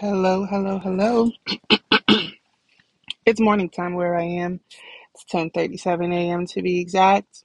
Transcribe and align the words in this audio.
Hello, 0.00 0.46
hello, 0.46 0.78
hello. 0.80 1.32
It's 3.26 3.40
morning 3.40 3.70
time 3.70 3.94
where 3.94 4.16
I 4.16 4.24
am. 4.24 4.60
It's 5.14 5.24
10:37 5.32 6.14
a.m. 6.14 6.46
to 6.48 6.62
be 6.62 6.80
exact. 6.80 7.44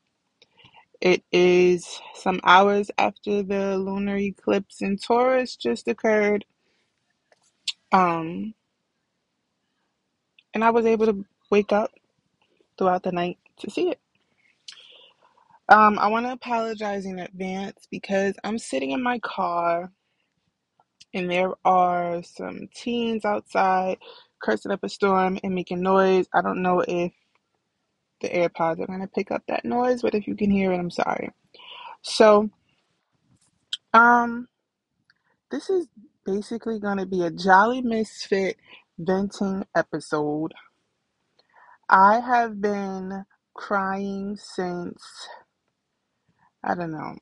It 1.01 1.23
is 1.31 2.01
some 2.15 2.39
hours 2.43 2.91
after 2.97 3.43
the 3.43 3.77
lunar 3.77 4.17
eclipse 4.17 4.81
in 4.81 4.97
Taurus 4.97 5.55
just 5.55 5.87
occurred. 5.87 6.45
Um, 7.91 8.55
and 10.54 10.63
I 10.63 10.71
was 10.71 10.86
able 10.86 11.07
to 11.07 11.25
wake 11.52 11.73
up 11.73 11.91
throughout 12.77 13.04
the 13.04 13.11
night 13.13 13.39
to 13.59 13.71
see 13.71 13.89
it. 13.91 13.99
Um, 15.70 15.99
I 15.99 16.07
want 16.09 16.25
to 16.27 16.33
apologize 16.33 17.05
in 17.05 17.20
advance 17.20 17.88
because 17.91 18.36
I'm 18.43 18.59
sitting 18.59 18.91
in 18.91 19.04
my 19.04 19.20
car 19.20 19.91
and 21.14 21.30
there 21.30 21.54
are 21.66 22.23
some 22.23 22.70
teens 22.73 23.26
outside 23.26 23.98
cursing 24.41 24.72
up 24.72 24.84
a 24.84 24.90
storm 24.90 25.40
and 25.44 25.55
making 25.55 25.81
noise. 25.81 26.27
I 26.34 26.41
don't 26.41 26.62
know 26.62 26.84
if 26.88 27.12
the 28.22 28.30
AirPods 28.30 28.80
are 28.80 28.88
going 28.88 29.02
to 29.02 29.08
pick 29.08 29.32
up 29.32 29.44
that 29.48 29.66
noise, 29.66 30.02
but 30.02 30.16
if 30.16 30.27
you 30.27 30.35
can 30.35 30.52
hear 30.52 30.71
it, 30.71 30.80
I'm 30.80 30.91
sorry. 30.91 31.30
So, 32.02 32.49
um, 33.94 34.48
this 35.52 35.70
is 35.70 35.88
basically 36.26 36.80
going 36.80 36.98
to 36.98 37.05
be 37.05 37.23
a 37.23 37.32
Jolly 37.32 37.82
Misfit 37.82 38.57
venting 38.98 39.66
episode. 39.76 40.54
I 41.90 42.20
have 42.20 42.62
been 42.62 43.26
crying 43.54 44.38
since, 44.38 45.04
I 46.63 46.76
don't 46.76 46.91
know, 46.91 47.16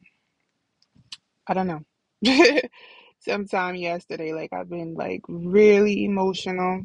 I 1.48 1.54
don't 1.54 1.68
know, 1.68 1.82
sometime 3.20 3.76
yesterday. 3.76 4.34
Like, 4.34 4.54
I've 4.54 4.70
been 4.70 4.96
like 4.96 5.22
really 5.28 6.06
emotional. 6.06 6.84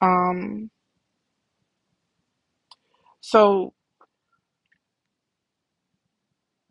Um, 0.00 0.70
so 3.20 3.72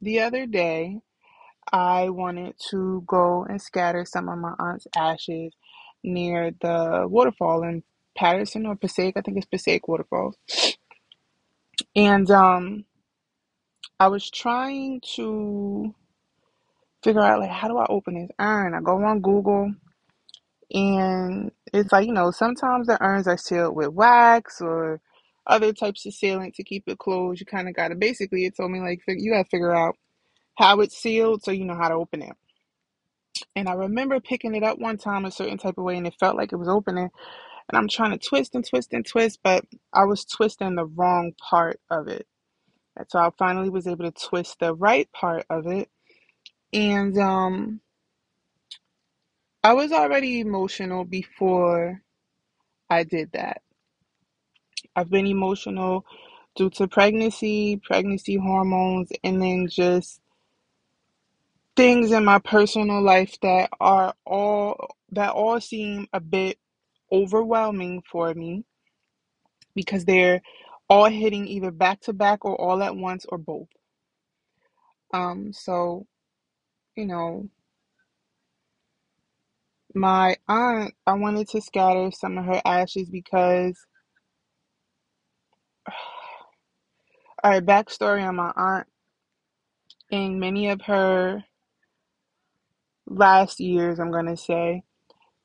the 0.01 0.19
other 0.19 0.45
day, 0.45 0.99
I 1.71 2.09
wanted 2.09 2.55
to 2.69 3.03
go 3.07 3.45
and 3.45 3.61
scatter 3.61 4.05
some 4.05 4.29
of 4.29 4.37
my 4.37 4.53
aunt's 4.59 4.87
ashes 4.95 5.53
near 6.03 6.51
the 6.61 7.07
waterfall 7.09 7.63
in 7.63 7.83
Paterson 8.15 8.65
or 8.65 8.75
Passaic. 8.75 9.17
I 9.17 9.21
think 9.21 9.37
it's 9.37 9.47
Passaic 9.47 9.87
Waterfalls. 9.87 10.37
And 11.95 12.29
um, 12.29 12.85
I 13.99 14.07
was 14.07 14.29
trying 14.29 15.01
to 15.15 15.95
figure 17.03 17.21
out 17.21 17.39
like 17.39 17.49
how 17.49 17.67
do 17.67 17.77
I 17.77 17.85
open 17.89 18.15
this 18.15 18.31
urn? 18.39 18.73
I 18.73 18.81
go 18.81 19.03
on 19.03 19.21
Google 19.21 19.73
and 20.71 21.51
it's 21.73 21.91
like, 21.91 22.07
you 22.07 22.13
know, 22.13 22.31
sometimes 22.31 22.87
the 22.87 23.01
urns 23.03 23.27
are 23.27 23.37
sealed 23.37 23.75
with 23.75 23.89
wax 23.89 24.61
or 24.61 25.01
other 25.45 25.73
types 25.73 26.05
of 26.05 26.13
sealant 26.13 26.55
to 26.55 26.63
keep 26.63 26.83
it 26.87 26.97
closed. 26.97 27.39
You 27.39 27.45
kind 27.45 27.67
of 27.67 27.75
got 27.75 27.89
to 27.89 27.95
basically, 27.95 28.45
it 28.45 28.55
told 28.57 28.71
me 28.71 28.79
like 28.79 29.01
you 29.07 29.31
got 29.31 29.43
to 29.43 29.49
figure 29.49 29.75
out 29.75 29.95
how 30.57 30.79
it's 30.81 30.97
sealed 30.97 31.43
so 31.43 31.51
you 31.51 31.65
know 31.65 31.75
how 31.75 31.89
to 31.89 31.95
open 31.95 32.21
it. 32.23 32.33
And 33.55 33.67
I 33.67 33.73
remember 33.73 34.19
picking 34.19 34.55
it 34.55 34.63
up 34.63 34.79
one 34.79 34.97
time 34.97 35.25
a 35.25 35.31
certain 35.31 35.57
type 35.57 35.77
of 35.77 35.83
way 35.83 35.97
and 35.97 36.07
it 36.07 36.15
felt 36.19 36.37
like 36.37 36.53
it 36.53 36.57
was 36.57 36.69
opening. 36.69 37.09
And 37.69 37.77
I'm 37.77 37.87
trying 37.87 38.11
to 38.11 38.17
twist 38.17 38.55
and 38.55 38.67
twist 38.67 38.93
and 38.93 39.05
twist, 39.05 39.39
but 39.43 39.65
I 39.93 40.05
was 40.05 40.25
twisting 40.25 40.75
the 40.75 40.85
wrong 40.85 41.33
part 41.49 41.79
of 41.89 42.07
it. 42.07 42.27
And 42.97 43.05
so 43.09 43.19
I 43.19 43.29
finally 43.37 43.69
was 43.69 43.87
able 43.87 44.11
to 44.11 44.11
twist 44.11 44.57
the 44.59 44.75
right 44.75 45.09
part 45.13 45.45
of 45.49 45.67
it. 45.67 45.89
And 46.73 47.17
um, 47.19 47.81
I 49.63 49.73
was 49.73 49.91
already 49.93 50.41
emotional 50.41 51.05
before 51.05 52.01
I 52.89 53.03
did 53.03 53.31
that. 53.33 53.61
I've 54.95 55.09
been 55.11 55.27
emotional 55.27 56.05
due 56.55 56.71
to 56.71 56.87
pregnancy, 56.87 57.81
pregnancy 57.83 58.37
hormones, 58.37 59.09
and 59.23 59.41
then 59.41 59.67
just 59.69 60.21
things 61.75 62.11
in 62.11 62.25
my 62.25 62.39
personal 62.39 63.01
life 63.03 63.37
that 63.41 63.71
are 63.81 64.15
all 64.25 64.97
that 65.13 65.31
all 65.31 65.61
seem 65.61 66.07
a 66.13 66.21
bit 66.21 66.59
overwhelming 67.11 68.03
for 68.11 68.33
me 68.35 68.65
because 69.75 70.05
they're 70.05 70.41
all 70.89 71.05
hitting 71.05 71.47
either 71.47 71.71
back 71.71 72.01
to 72.01 72.13
back 72.13 72.45
or 72.45 72.59
all 72.59 72.83
at 72.83 72.95
once 72.95 73.25
or 73.29 73.37
both. 73.37 73.67
Um, 75.13 75.53
so, 75.53 76.07
you 76.95 77.05
know, 77.05 77.49
my 79.95 80.37
aunt, 80.47 80.93
I 81.07 81.13
wanted 81.13 81.49
to 81.49 81.61
scatter 81.61 82.11
some 82.11 82.37
of 82.37 82.45
her 82.45 82.61
ashes 82.65 83.09
because, 83.09 83.77
all 87.43 87.51
right, 87.51 87.65
backstory 87.65 88.27
on 88.27 88.37
my 88.37 88.53
aunt. 88.55 88.87
In 90.11 90.39
many 90.39 90.69
of 90.69 90.81
her 90.83 91.43
last 93.07 93.59
years, 93.59 93.99
I'm 93.99 94.11
going 94.11 94.27
to 94.27 94.37
say, 94.37 94.83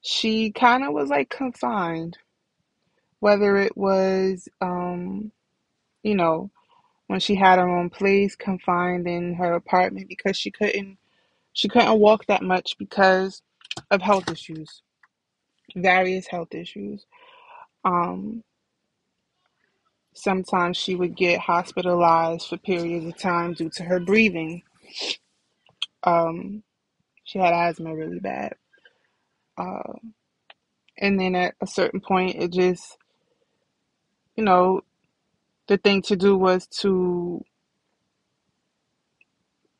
she 0.02 0.52
kind 0.52 0.84
of 0.84 0.92
was 0.94 1.10
like 1.10 1.30
confined, 1.30 2.18
whether 3.20 3.56
it 3.58 3.76
was, 3.76 4.48
um, 4.60 5.32
you 6.02 6.14
know, 6.14 6.50
when 7.08 7.20
she 7.20 7.34
had 7.36 7.58
her 7.58 7.68
own 7.68 7.90
place, 7.90 8.36
confined 8.36 9.06
in 9.08 9.34
her 9.34 9.54
apartment 9.54 10.08
because 10.08 10.36
she 10.36 10.50
couldn't 10.50 10.98
she 11.58 11.68
couldn't 11.68 12.00
walk 12.00 12.26
that 12.28 12.44
much 12.44 12.76
because 12.78 13.42
of 13.90 14.00
health 14.02 14.30
issues, 14.30 14.82
various 15.76 16.26
health 16.28 16.54
issues. 16.54 17.06
Um, 17.84 18.44
sometimes 20.14 20.76
she 20.76 20.94
would 20.94 21.16
get 21.16 21.40
hospitalized 21.40 22.48
for 22.48 22.58
periods 22.58 23.06
of 23.06 23.18
time 23.18 23.54
due 23.54 23.70
to 23.76 23.84
her 23.84 24.00
breathing. 24.00 24.62
Um, 26.04 26.62
she 27.24 27.38
had 27.38 27.54
asthma 27.54 27.94
really 27.94 28.20
bad. 28.20 28.54
Uh, 29.58 29.94
and 30.98 31.20
then 31.20 31.34
at 31.36 31.54
a 31.60 31.66
certain 31.66 32.00
point, 32.00 32.36
it 32.36 32.52
just, 32.52 32.98
you 34.36 34.44
know, 34.44 34.82
the 35.68 35.78
thing 35.78 36.02
to 36.02 36.16
do 36.16 36.36
was 36.36 36.66
to, 36.80 37.44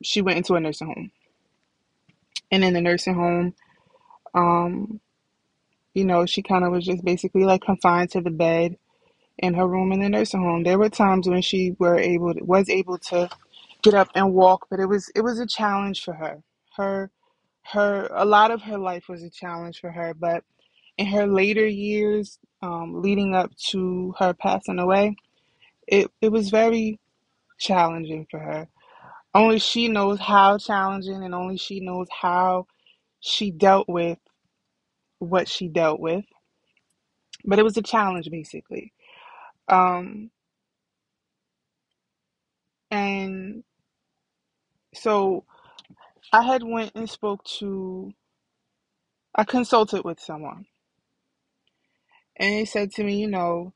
she 0.02 0.22
went 0.22 0.38
into 0.38 0.54
a 0.54 0.60
nursing 0.60 0.88
home. 0.88 1.12
And 2.52 2.64
in 2.64 2.74
the 2.74 2.80
nursing 2.82 3.14
home, 3.14 3.54
um, 4.34 5.00
you 5.94 6.04
know, 6.04 6.26
she 6.26 6.42
kind 6.42 6.64
of 6.64 6.72
was 6.72 6.86
just 6.86 7.04
basically 7.04 7.44
like 7.44 7.62
confined 7.62 8.10
to 8.12 8.20
the 8.22 8.30
bed 8.30 8.76
in 9.38 9.54
her 9.54 9.68
room 9.68 9.92
in 9.92 10.00
the 10.00 10.10
nursing 10.10 10.42
home. 10.42 10.64
There 10.64 10.78
were 10.78 10.90
times 10.90 11.28
when 11.28 11.42
she 11.42 11.76
were 11.78 11.98
able 11.98 12.34
to, 12.34 12.44
was 12.44 12.70
able 12.70 12.98
to 13.10 13.30
get 13.82 13.94
up 13.94 14.10
and 14.16 14.34
walk, 14.34 14.66
but 14.70 14.80
it 14.80 14.86
was 14.86 15.10
it 15.16 15.22
was 15.22 15.40
a 15.40 15.46
challenge 15.46 16.02
for 16.04 16.14
her. 16.14 16.42
Her 16.76 17.10
her 17.72 18.08
a 18.12 18.24
lot 18.26 18.52
of 18.52 18.62
her 18.62 18.78
life 18.78 19.08
was 19.08 19.22
a 19.24 19.30
challenge 19.30 19.80
for 19.80 19.92
her, 19.92 20.14
but 20.14 20.44
in 20.98 21.06
her 21.06 21.26
later 21.26 21.66
years, 21.66 22.38
um, 22.62 23.02
leading 23.02 23.34
up 23.34 23.52
to 23.70 24.14
her 24.18 24.34
passing 24.34 24.78
away, 24.78 25.16
it 25.88 26.10
it 26.22 26.30
was 26.30 26.50
very 26.50 27.00
challenging 27.58 28.26
for 28.30 28.40
her. 28.40 28.68
Only 29.34 29.60
she 29.60 29.88
knows 29.88 30.20
how 30.20 30.58
challenging, 30.58 31.24
and 31.24 31.34
only 31.34 31.58
she 31.58 31.80
knows 31.80 32.08
how 32.10 32.66
she 33.20 33.50
dealt 33.52 33.88
with 33.88 34.18
what 35.20 35.48
she 35.48 35.68
dealt 35.68 36.00
with. 36.00 36.24
But 37.44 37.58
it 37.58 37.64
was 37.64 37.76
a 37.78 37.82
challenge, 37.82 38.30
basically. 38.30 38.92
Um, 39.68 40.30
and 42.90 43.64
so 44.94 45.44
I 46.32 46.42
had 46.42 46.62
went 46.64 46.92
and 46.96 47.10
spoke 47.10 47.44
to 47.60 48.12
I 49.34 49.44
consulted 49.44 50.04
with 50.04 50.20
someone 50.20 50.66
and 52.36 52.54
they 52.54 52.64
said 52.66 52.92
to 52.94 53.04
me, 53.04 53.18
you 53.20 53.28
know, 53.28 53.74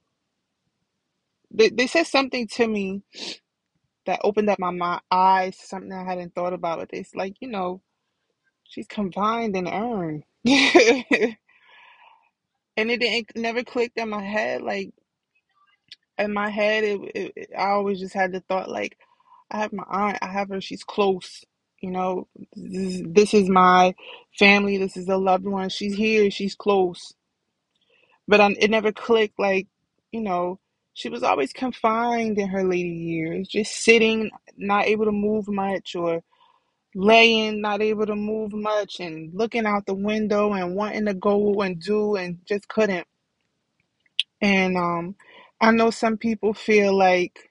they, 1.52 1.70
they 1.70 1.87
said 1.88 2.06
something 2.06 2.48
to 2.48 2.69
me 2.69 3.02
that 4.06 4.20
opened 4.25 4.50
up 4.50 4.58
my, 4.60 4.70
my 4.70 5.00
eyes 5.10 5.56
to 5.58 5.66
something 5.66 5.93
I 5.93 6.04
hadn't 6.04 6.34
thought 6.34 6.54
about. 6.54 6.90
It's 6.93 7.14
like, 7.14 7.37
you 7.40 7.49
know, 7.49 7.82
she's 8.64 8.87
confined 8.88 9.56
and 9.56 9.69
earned. 9.69 10.25
and 10.44 11.37
it 12.90 13.00
didn't 13.00 13.37
never 13.37 13.64
clicked 13.64 13.99
in 13.99 14.10
my 14.10 14.22
head. 14.22 14.62
Like 14.62 14.93
in 16.19 16.34
my 16.34 16.50
head, 16.50 16.84
it, 16.84 17.00
it, 17.14 17.32
it 17.37 17.50
I 17.58 17.70
always 17.70 18.00
just 18.00 18.14
had 18.14 18.32
the 18.32 18.40
thought 18.40 18.70
like, 18.70 18.99
I 19.50 19.58
have 19.58 19.72
my 19.72 19.84
aunt, 19.88 20.19
I 20.22 20.28
have 20.28 20.50
her, 20.50 20.60
she's 20.60 20.84
close. 20.84 21.44
You 21.82 21.90
know, 21.93 22.28
this, 22.56 22.94
is- 22.94 23.02
this 23.06 23.34
is 23.34 23.48
my 23.50 23.94
family. 24.38 24.78
This 24.78 24.96
is 24.96 25.08
a 25.08 25.16
loved 25.19 25.46
one. 25.46 25.69
She's 25.70 25.94
here. 25.96 26.31
She's 26.31 26.55
close. 26.56 27.12
but 28.28 28.40
um, 28.40 28.56
it 28.58 28.70
never 28.70 28.93
clicked. 28.93 29.38
Like, 29.38 29.69
you 30.12 30.20
know, 30.20 30.58
she 30.94 31.08
was 31.08 31.22
always 31.22 31.52
confined 31.52 32.38
in 32.38 32.48
her 32.48 32.64
later 32.64 32.88
years, 32.88 33.48
just 33.48 33.72
sitting, 33.82 34.30
not 34.56 34.86
able 34.86 35.06
to 35.06 35.12
move 35.12 35.48
much, 35.48 35.94
or 35.94 36.22
laying, 36.94 37.60
not 37.60 37.80
able 37.80 38.06
to 38.06 38.16
move 38.16 38.52
much, 38.52 39.00
and 39.00 39.32
looking 39.34 39.66
out 39.66 39.86
the 39.86 39.94
window 39.94 40.52
and 40.52 40.74
wanting 40.74 41.06
to 41.06 41.14
go 41.14 41.62
and 41.62 41.80
do 41.80 42.16
and 42.16 42.38
just 42.46 42.68
couldn't. 42.68 43.06
And 44.40 44.76
um, 44.76 45.14
I 45.60 45.70
know 45.70 45.90
some 45.90 46.18
people 46.18 46.52
feel 46.52 46.96
like, 46.96 47.50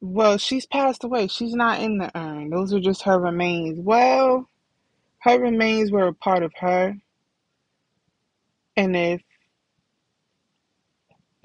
well, 0.00 0.38
she's 0.38 0.66
passed 0.66 1.04
away. 1.04 1.28
She's 1.28 1.54
not 1.54 1.80
in 1.80 1.98
the 1.98 2.16
urn. 2.16 2.50
Those 2.50 2.74
are 2.74 2.80
just 2.80 3.02
her 3.02 3.18
remains. 3.18 3.78
Well, 3.80 4.48
her 5.20 5.40
remains 5.40 5.90
were 5.90 6.08
a 6.08 6.14
part 6.14 6.42
of 6.42 6.52
her. 6.60 6.94
And 8.76 8.96
if 8.96 9.22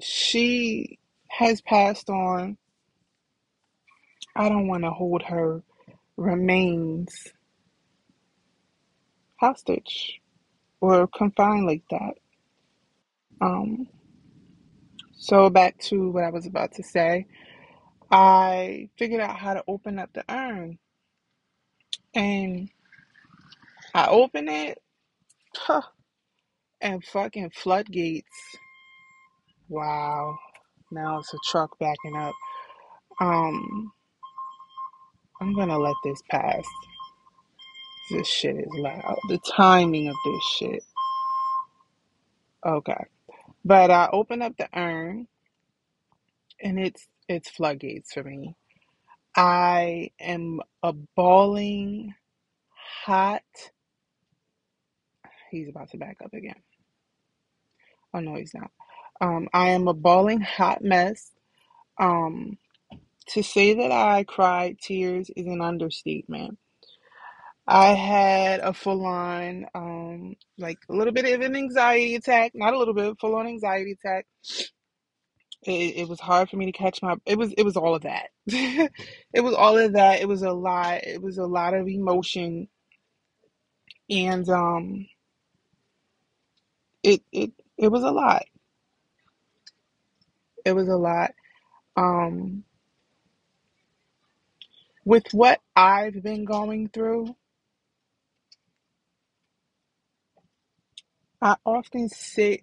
she 0.00 0.98
has 1.28 1.60
passed 1.60 2.10
on, 2.10 2.56
I 4.36 4.48
don't 4.48 4.68
want 4.68 4.84
to 4.84 4.90
hold 4.90 5.22
her 5.24 5.62
remains 6.16 7.28
hostage 9.40 10.20
or 10.80 11.06
confined 11.08 11.66
like 11.66 11.84
that. 11.90 12.14
Um, 13.40 13.88
so 15.16 15.50
back 15.50 15.78
to 15.84 16.10
what 16.10 16.24
I 16.24 16.30
was 16.30 16.46
about 16.46 16.72
to 16.74 16.82
say. 16.82 17.26
I 18.10 18.88
figured 18.98 19.20
out 19.20 19.36
how 19.36 19.54
to 19.54 19.64
open 19.68 19.98
up 19.98 20.10
the 20.14 20.24
urn 20.30 20.78
and 22.14 22.70
I 23.94 24.08
open 24.08 24.48
it 24.48 24.78
huh, 25.56 25.82
and 26.80 27.04
fucking 27.04 27.50
floodgates. 27.50 28.56
Wow. 29.68 30.38
Now 30.92 31.20
it's 31.20 31.34
a 31.34 31.38
truck 31.50 31.78
backing 31.80 32.16
up. 32.16 32.34
Um, 33.20 33.92
I'm 35.40 35.54
gonna 35.54 35.78
let 35.78 35.96
this 36.04 36.22
pass. 36.30 36.64
This 38.10 38.28
shit 38.28 38.56
is 38.56 38.68
loud. 38.74 39.16
The 39.28 39.38
timing 39.56 40.08
of 40.08 40.16
this 40.24 40.44
shit. 40.58 40.84
Okay. 42.66 43.04
But 43.64 43.90
I 43.90 44.08
open 44.12 44.42
up 44.42 44.54
the 44.58 44.68
urn 44.78 45.28
and 46.62 46.78
it's 46.80 47.08
it's 47.28 47.50
floodgates 47.50 48.12
for 48.14 48.24
me. 48.24 48.56
I 49.36 50.10
am 50.20 50.60
a 50.82 50.92
bawling 50.92 52.14
hot 53.04 53.42
he's 55.50 55.68
about 55.68 55.90
to 55.92 55.98
back 55.98 56.18
up 56.24 56.34
again. 56.34 56.56
Oh 58.14 58.20
no, 58.20 58.36
he's 58.36 58.54
not. 58.54 58.70
Um, 59.20 59.48
I 59.52 59.70
am 59.70 59.88
a 59.88 59.94
bawling 59.94 60.40
hot 60.40 60.82
mess. 60.82 61.30
Um, 61.98 62.58
to 63.28 63.42
say 63.42 63.74
that 63.74 63.92
I 63.92 64.24
cried 64.24 64.78
tears 64.80 65.30
is 65.36 65.46
an 65.46 65.60
understatement. 65.60 66.58
I 67.66 67.88
had 67.88 68.60
a 68.60 68.72
full 68.72 69.04
on, 69.06 69.66
um, 69.74 70.36
like 70.58 70.78
a 70.88 70.94
little 70.94 71.12
bit 71.12 71.26
of 71.34 71.40
an 71.42 71.56
anxiety 71.56 72.14
attack, 72.14 72.52
not 72.54 72.74
a 72.74 72.78
little 72.78 72.94
bit, 72.94 73.18
full 73.20 73.36
on 73.36 73.46
anxiety 73.46 73.92
attack. 73.92 74.26
It, 75.64 75.96
it 75.96 76.08
was 76.08 76.20
hard 76.20 76.50
for 76.50 76.56
me 76.56 76.66
to 76.66 76.72
catch 76.72 77.02
my. 77.02 77.16
It 77.26 77.38
was 77.38 77.52
it 77.52 77.64
was 77.64 77.76
all 77.76 77.94
of 77.94 78.02
that. 78.02 78.28
it 78.46 79.42
was 79.42 79.54
all 79.54 79.78
of 79.78 79.94
that. 79.94 80.20
It 80.20 80.28
was 80.28 80.42
a 80.42 80.52
lot. 80.52 81.04
It 81.04 81.22
was 81.22 81.38
a 81.38 81.46
lot 81.46 81.74
of 81.74 81.88
emotion, 81.88 82.68
and 84.10 84.48
um, 84.48 85.06
it 87.02 87.22
it 87.32 87.52
it 87.78 87.88
was 87.88 88.04
a 88.04 88.10
lot. 88.10 88.44
It 90.68 90.74
was 90.76 90.88
a 90.88 90.96
lot. 90.96 91.32
Um, 91.96 92.64
with 95.04 95.24
what 95.32 95.60
I've 95.76 96.22
been 96.22 96.44
going 96.46 96.88
through, 96.90 97.36
I 101.42 101.56
often 101.66 102.08
sit 102.10 102.62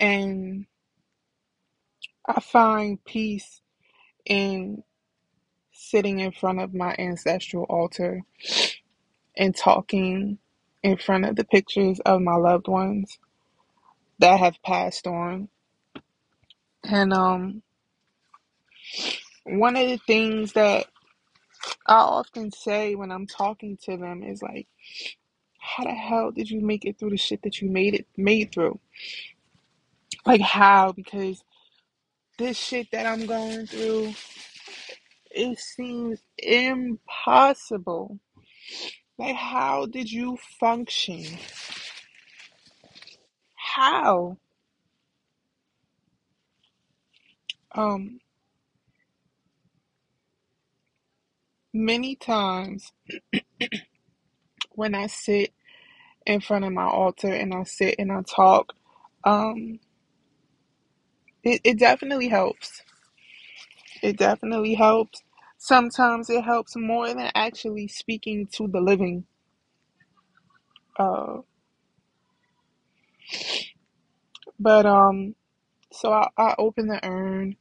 and 0.00 0.66
I 2.26 2.40
find 2.40 3.04
peace 3.04 3.60
in 4.26 4.82
sitting 5.72 6.20
in 6.20 6.32
front 6.32 6.60
of 6.60 6.74
my 6.74 6.94
ancestral 6.98 7.64
altar 7.64 8.22
and 9.36 9.56
talking 9.56 10.38
in 10.82 10.96
front 10.98 11.24
of 11.26 11.36
the 11.36 11.44
pictures 11.44 12.00
of 12.00 12.22
my 12.22 12.36
loved 12.36 12.68
ones 12.68 13.18
that 14.20 14.40
have 14.40 14.56
passed 14.64 15.06
on. 15.06 15.48
And 16.84 17.12
um 17.12 17.62
one 19.44 19.76
of 19.76 19.88
the 19.88 19.98
things 20.06 20.52
that 20.54 20.86
I 21.86 21.96
often 21.96 22.52
say 22.52 22.94
when 22.96 23.12
I'm 23.12 23.26
talking 23.26 23.78
to 23.84 23.96
them 23.96 24.22
is 24.22 24.42
like, 24.42 24.68
how 25.60 25.84
the 25.84 25.92
hell 25.92 26.32
did 26.32 26.50
you 26.50 26.60
make 26.60 26.84
it 26.84 26.98
through 26.98 27.10
the 27.10 27.16
shit 27.18 27.42
that 27.42 27.60
you 27.62 27.70
made 27.70 27.94
it 27.94 28.06
made 28.16 28.52
through? 28.52 28.80
Like 30.26 30.40
how? 30.40 30.92
Because 30.92 31.42
this 32.38 32.58
shit 32.58 32.88
that 32.92 33.06
I'm 33.06 33.26
going 33.26 33.66
through, 33.66 34.14
it 35.30 35.58
seems 35.58 36.20
impossible. 36.38 38.18
Like 39.18 39.36
how 39.36 39.86
did 39.86 40.10
you 40.10 40.38
function? 40.60 41.24
How? 43.76 44.38
Um 47.74 48.20
many 51.74 52.16
times 52.16 52.92
when 54.72 54.94
I 54.94 55.08
sit 55.08 55.52
in 56.26 56.40
front 56.40 56.64
of 56.64 56.72
my 56.72 56.86
altar 56.86 57.32
and 57.32 57.54
I 57.54 57.64
sit 57.64 57.96
and 57.98 58.12
I 58.12 58.22
talk, 58.22 58.74
um 59.24 59.80
it, 61.44 61.60
it 61.64 61.78
definitely 61.78 62.28
helps. 62.28 62.82
It 64.02 64.18
definitely 64.18 64.74
helps. 64.74 65.22
Sometimes 65.58 66.30
it 66.30 66.44
helps 66.44 66.76
more 66.76 67.08
than 67.08 67.30
actually 67.34 67.88
speaking 67.88 68.48
to 68.54 68.68
the 68.68 68.80
living. 68.80 69.26
Uh, 70.98 71.38
but 74.58 74.86
um, 74.86 75.34
so 75.92 76.12
I, 76.12 76.28
I 76.36 76.54
open 76.58 76.88
the 76.88 77.04
urn 77.06 77.56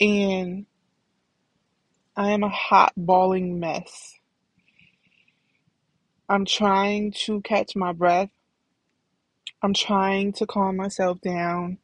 and 0.00 0.66
I 2.16 2.30
am 2.32 2.42
a 2.42 2.48
hot 2.48 2.92
bawling 2.96 3.60
mess. 3.60 4.14
I'm 6.28 6.44
trying 6.44 7.12
to 7.26 7.40
catch 7.42 7.76
my 7.76 7.92
breath. 7.92 8.30
I'm 9.62 9.74
trying 9.74 10.32
to 10.34 10.46
calm 10.46 10.76
myself 10.76 11.20
down. 11.20 11.78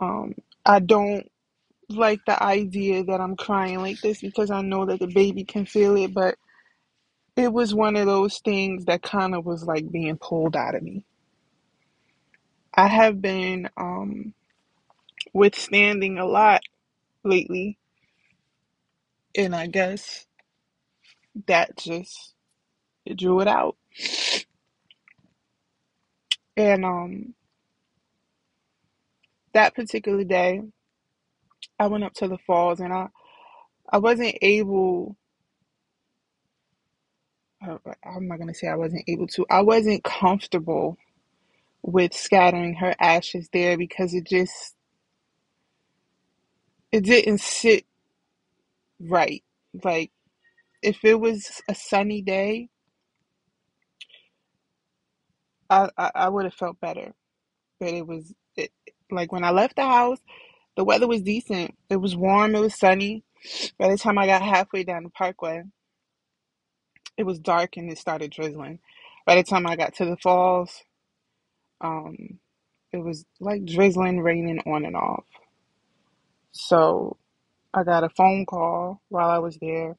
Um, 0.00 0.34
I 0.64 0.80
don't 0.80 1.30
like 1.90 2.20
the 2.26 2.42
idea 2.42 3.04
that 3.04 3.20
I'm 3.20 3.36
crying 3.36 3.80
like 3.80 4.00
this 4.00 4.20
because 4.20 4.50
I 4.50 4.62
know 4.62 4.86
that 4.86 5.00
the 5.00 5.06
baby 5.08 5.44
can 5.44 5.66
feel 5.66 5.96
it, 5.96 6.14
but 6.14 6.36
it 7.36 7.52
was 7.52 7.74
one 7.74 7.96
of 7.96 8.06
those 8.06 8.40
things 8.40 8.86
that 8.86 9.02
kind 9.02 9.34
of 9.34 9.46
was 9.46 9.64
like 9.64 9.90
being 9.90 10.18
pulled 10.18 10.56
out 10.56 10.74
of 10.74 10.82
me. 10.82 11.04
I 12.78 12.88
have 12.88 13.22
been 13.22 13.70
um, 13.78 14.34
withstanding 15.34 16.18
a 16.18 16.26
lot 16.26 16.62
lately, 17.24 17.78
and 19.36 19.56
I 19.56 19.68
guess 19.68 20.26
that 21.46 21.76
just 21.78 22.34
drew 23.16 23.40
it 23.40 23.48
out. 23.48 23.76
And 26.56 26.84
um, 26.84 27.34
that 29.54 29.74
particular 29.74 30.24
day, 30.24 30.62
I 31.78 31.88
went 31.88 32.04
up 32.04 32.14
to 32.14 32.28
the 32.28 32.38
falls, 32.46 32.80
and 32.80 32.92
I 32.92 33.08
I 33.92 33.98
wasn't 33.98 34.36
able. 34.42 35.16
uh, 37.66 37.78
I'm 38.04 38.28
not 38.28 38.38
gonna 38.40 38.54
say 38.54 38.68
I 38.68 38.76
wasn't 38.76 39.04
able 39.08 39.28
to. 39.28 39.46
I 39.50 39.62
wasn't 39.62 40.04
comfortable 40.04 40.98
with 41.82 42.14
scattering 42.14 42.74
her 42.76 42.94
ashes 43.00 43.48
there 43.52 43.78
because 43.78 44.14
it 44.14 44.26
just 44.26 44.74
it 46.92 47.04
didn't 47.04 47.40
sit 47.40 47.86
right. 49.00 49.44
Like 49.84 50.12
if 50.82 51.04
it 51.04 51.20
was 51.20 51.62
a 51.68 51.74
sunny 51.74 52.22
day, 52.22 52.70
I 55.70 55.90
I, 55.98 56.10
I 56.14 56.28
would 56.28 56.44
have 56.44 56.54
felt 56.54 56.80
better. 56.80 57.14
But 57.80 57.90
it 57.90 58.06
was 58.06 58.32
it, 58.56 58.72
like 59.10 59.32
when 59.32 59.44
I 59.44 59.50
left 59.50 59.76
the 59.76 59.84
house, 59.86 60.20
the 60.76 60.84
weather 60.84 61.08
was 61.08 61.22
decent. 61.22 61.76
It 61.90 61.96
was 61.98 62.16
warm. 62.16 62.54
It 62.56 62.60
was 62.60 62.78
sunny. 62.78 63.24
By 63.78 63.88
the 63.88 63.98
time 63.98 64.18
I 64.18 64.26
got 64.26 64.42
halfway 64.42 64.84
down 64.84 65.04
the 65.04 65.10
parkway, 65.10 65.62
it 67.16 67.24
was 67.24 67.38
dark 67.38 67.76
and 67.76 67.90
it 67.90 67.98
started 67.98 68.30
drizzling. 68.32 68.80
By 69.26 69.36
the 69.36 69.44
time 69.44 69.66
I 69.66 69.76
got 69.76 69.94
to 69.96 70.04
the 70.06 70.16
falls, 70.18 70.82
um, 71.80 72.38
it 72.92 72.98
was 72.98 73.24
like 73.40 73.64
drizzling, 73.64 74.20
raining 74.20 74.60
on 74.66 74.84
and 74.84 74.96
off. 74.96 75.24
So 76.52 77.16
I 77.74 77.84
got 77.84 78.04
a 78.04 78.08
phone 78.10 78.46
call 78.46 79.02
while 79.08 79.30
I 79.30 79.38
was 79.38 79.58
there, 79.60 79.96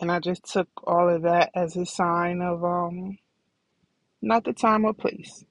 and 0.00 0.10
I 0.12 0.20
just 0.20 0.44
took 0.44 0.68
all 0.84 1.08
of 1.08 1.22
that 1.22 1.50
as 1.54 1.76
a 1.76 1.86
sign 1.86 2.42
of 2.42 2.64
um 2.64 3.18
not 4.22 4.44
the 4.44 4.52
time 4.52 4.84
or 4.84 4.94
place. 4.94 5.44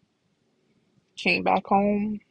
Came 1.17 1.43
back 1.43 1.65
home, 1.67 2.21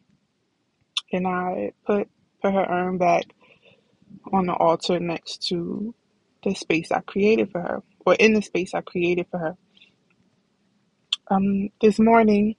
and 1.12 1.26
I 1.26 1.72
put 1.86 2.08
put 2.42 2.54
her 2.54 2.66
urn 2.68 2.98
back 2.98 3.24
on 4.32 4.46
the 4.46 4.54
altar 4.54 5.00
next 5.00 5.48
to 5.48 5.94
the 6.44 6.54
space 6.54 6.92
I 6.92 7.00
created 7.00 7.50
for 7.50 7.60
her, 7.60 7.82
or 8.06 8.14
in 8.14 8.34
the 8.34 8.42
space 8.42 8.74
I 8.74 8.80
created 8.82 9.26
for 9.30 9.38
her. 9.38 9.56
Um, 11.30 11.70
this 11.80 11.98
morning, 11.98 12.56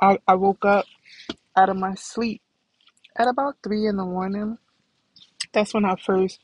I, 0.00 0.18
I 0.28 0.36
woke 0.36 0.64
up 0.64 0.86
out 1.56 1.70
of 1.70 1.76
my 1.76 1.94
sleep 1.96 2.42
at 3.16 3.28
about 3.28 3.56
three 3.64 3.86
in 3.86 3.96
the 3.96 4.04
morning. 4.04 4.58
That's 5.52 5.74
when 5.74 5.84
I 5.84 5.96
first 5.96 6.40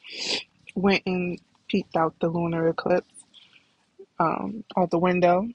went 0.75 1.03
and 1.07 1.39
peeked 1.69 1.97
out 1.97 2.15
the 2.21 2.29
lunar 2.29 2.69
eclipse 2.69 3.07
um, 4.21 4.65
out 4.77 4.91
the 4.91 4.99
window. 4.99 5.49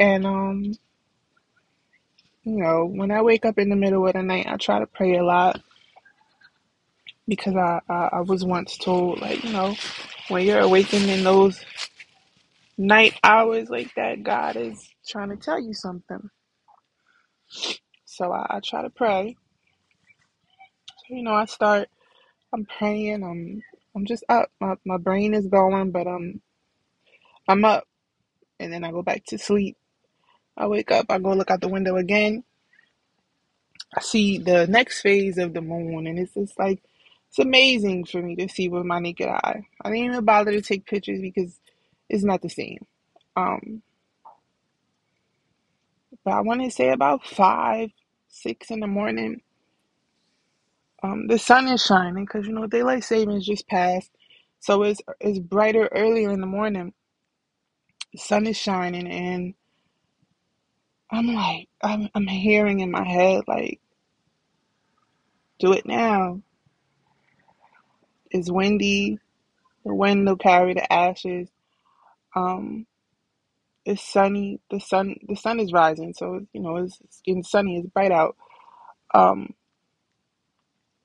And, 0.00 0.26
um, 0.26 0.64
you 2.44 2.58
know, 2.58 2.86
when 2.86 3.10
I 3.10 3.22
wake 3.22 3.44
up 3.46 3.58
in 3.58 3.70
the 3.70 3.76
middle 3.76 4.06
of 4.06 4.14
the 4.14 4.22
night, 4.22 4.46
I 4.48 4.56
try 4.56 4.80
to 4.80 4.86
pray 4.86 5.16
a 5.18 5.24
lot 5.24 5.60
because 7.28 7.56
I, 7.56 7.80
I, 7.88 8.10
I 8.14 8.20
was 8.22 8.44
once 8.44 8.78
told, 8.78 9.20
like, 9.20 9.44
you 9.44 9.52
know, 9.52 9.76
when 10.28 10.46
you're 10.46 10.60
awakened 10.60 11.10
in 11.10 11.24
those 11.24 11.64
night 12.78 13.18
hours 13.24 13.70
like 13.70 13.94
that, 13.96 14.22
God 14.22 14.56
is 14.56 14.88
trying 15.08 15.30
to 15.30 15.36
tell 15.36 15.60
you 15.60 15.74
something. 15.74 16.30
So 18.04 18.32
I, 18.32 18.56
I 18.56 18.60
try 18.60 18.82
to 18.82 18.90
pray. 18.90 19.36
So, 20.88 21.14
you 21.16 21.22
know, 21.22 21.34
I 21.34 21.44
start, 21.46 21.88
I'm 22.52 22.66
praying, 22.66 23.22
I'm, 23.22 23.62
I'm 23.94 24.06
just 24.06 24.24
up. 24.28 24.50
My, 24.60 24.76
my 24.84 24.98
brain 24.98 25.34
is 25.34 25.46
going, 25.46 25.90
but 25.90 26.06
I'm, 26.06 26.40
I'm 27.48 27.64
up. 27.64 27.84
And 28.58 28.72
then 28.72 28.84
I 28.84 28.90
go 28.90 29.02
back 29.02 29.24
to 29.26 29.38
sleep. 29.38 29.76
I 30.56 30.66
wake 30.66 30.90
up, 30.90 31.06
I 31.10 31.18
go 31.18 31.32
look 31.34 31.50
out 31.50 31.60
the 31.60 31.68
window 31.68 31.96
again 31.96 32.44
I 33.94 34.00
see 34.02 34.38
the 34.38 34.66
next 34.66 35.00
phase 35.00 35.38
of 35.38 35.54
the 35.54 35.62
moon, 35.62 36.06
and 36.06 36.18
it's 36.18 36.34
just 36.34 36.58
like 36.58 36.82
it's 37.28 37.38
amazing 37.38 38.04
for 38.04 38.20
me 38.22 38.36
to 38.36 38.48
see 38.48 38.68
with 38.68 38.84
my 38.84 39.00
naked 39.00 39.28
eye. 39.28 39.62
I 39.82 39.90
didn't 39.90 40.04
even 40.04 40.24
bother 40.24 40.52
to 40.52 40.60
take 40.60 40.86
pictures 40.86 41.20
because 41.20 41.58
it's 42.08 42.24
not 42.24 42.42
the 42.42 42.50
same. 42.50 42.86
Um, 43.36 43.82
but 46.26 46.34
I 46.34 46.42
want 46.42 46.62
to 46.64 46.72
say 46.72 46.90
about 46.90 47.26
five, 47.26 47.90
six 48.28 48.72
in 48.72 48.80
the 48.80 48.88
morning, 48.88 49.42
um, 51.02 51.28
the 51.28 51.38
sun 51.38 51.68
is 51.68 51.84
shining 51.84 52.24
because 52.26 52.46
you 52.46 52.54
know 52.54 52.66
daylight 52.68 53.04
savings 53.04 53.46
just 53.46 53.68
passed, 53.68 54.10
so 54.60 54.82
it's 54.84 55.00
it's 55.20 55.38
brighter 55.40 55.88
earlier 55.92 56.30
in 56.32 56.40
the 56.42 56.46
morning. 56.48 56.94
The 58.14 58.18
sun 58.20 58.46
is 58.46 58.56
shining, 58.58 59.08
and 59.08 59.54
I'm 61.10 61.28
like, 61.34 61.68
I'm 61.82 62.10
I'm 62.14 62.26
hearing 62.28 62.80
in 62.80 62.90
my 62.92 63.06
head 63.08 63.44
like, 63.48 63.80
do 65.60 65.72
it 65.74 65.86
now. 65.86 66.42
It's 68.30 68.50
windy. 68.50 69.18
The 69.84 69.94
wind 69.94 70.26
will 70.26 70.36
carry 70.36 70.74
the 70.74 70.92
ashes. 70.92 71.48
Um, 72.36 72.86
It's 73.86 74.04
sunny. 74.04 74.60
The 74.70 74.80
sun 74.80 75.16
the 75.28 75.36
sun 75.36 75.60
is 75.60 75.72
rising, 75.72 76.14
so 76.14 76.42
you 76.54 76.62
know 76.62 76.78
it's, 76.78 77.00
it's 77.04 77.22
getting 77.26 77.44
sunny. 77.44 77.78
It's 77.78 77.88
bright 77.90 78.12
out. 78.12 78.36
Um, 79.14 79.54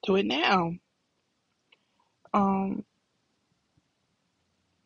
do 0.05 0.17
it 0.17 0.25
now. 0.27 0.73
Um, 2.33 2.85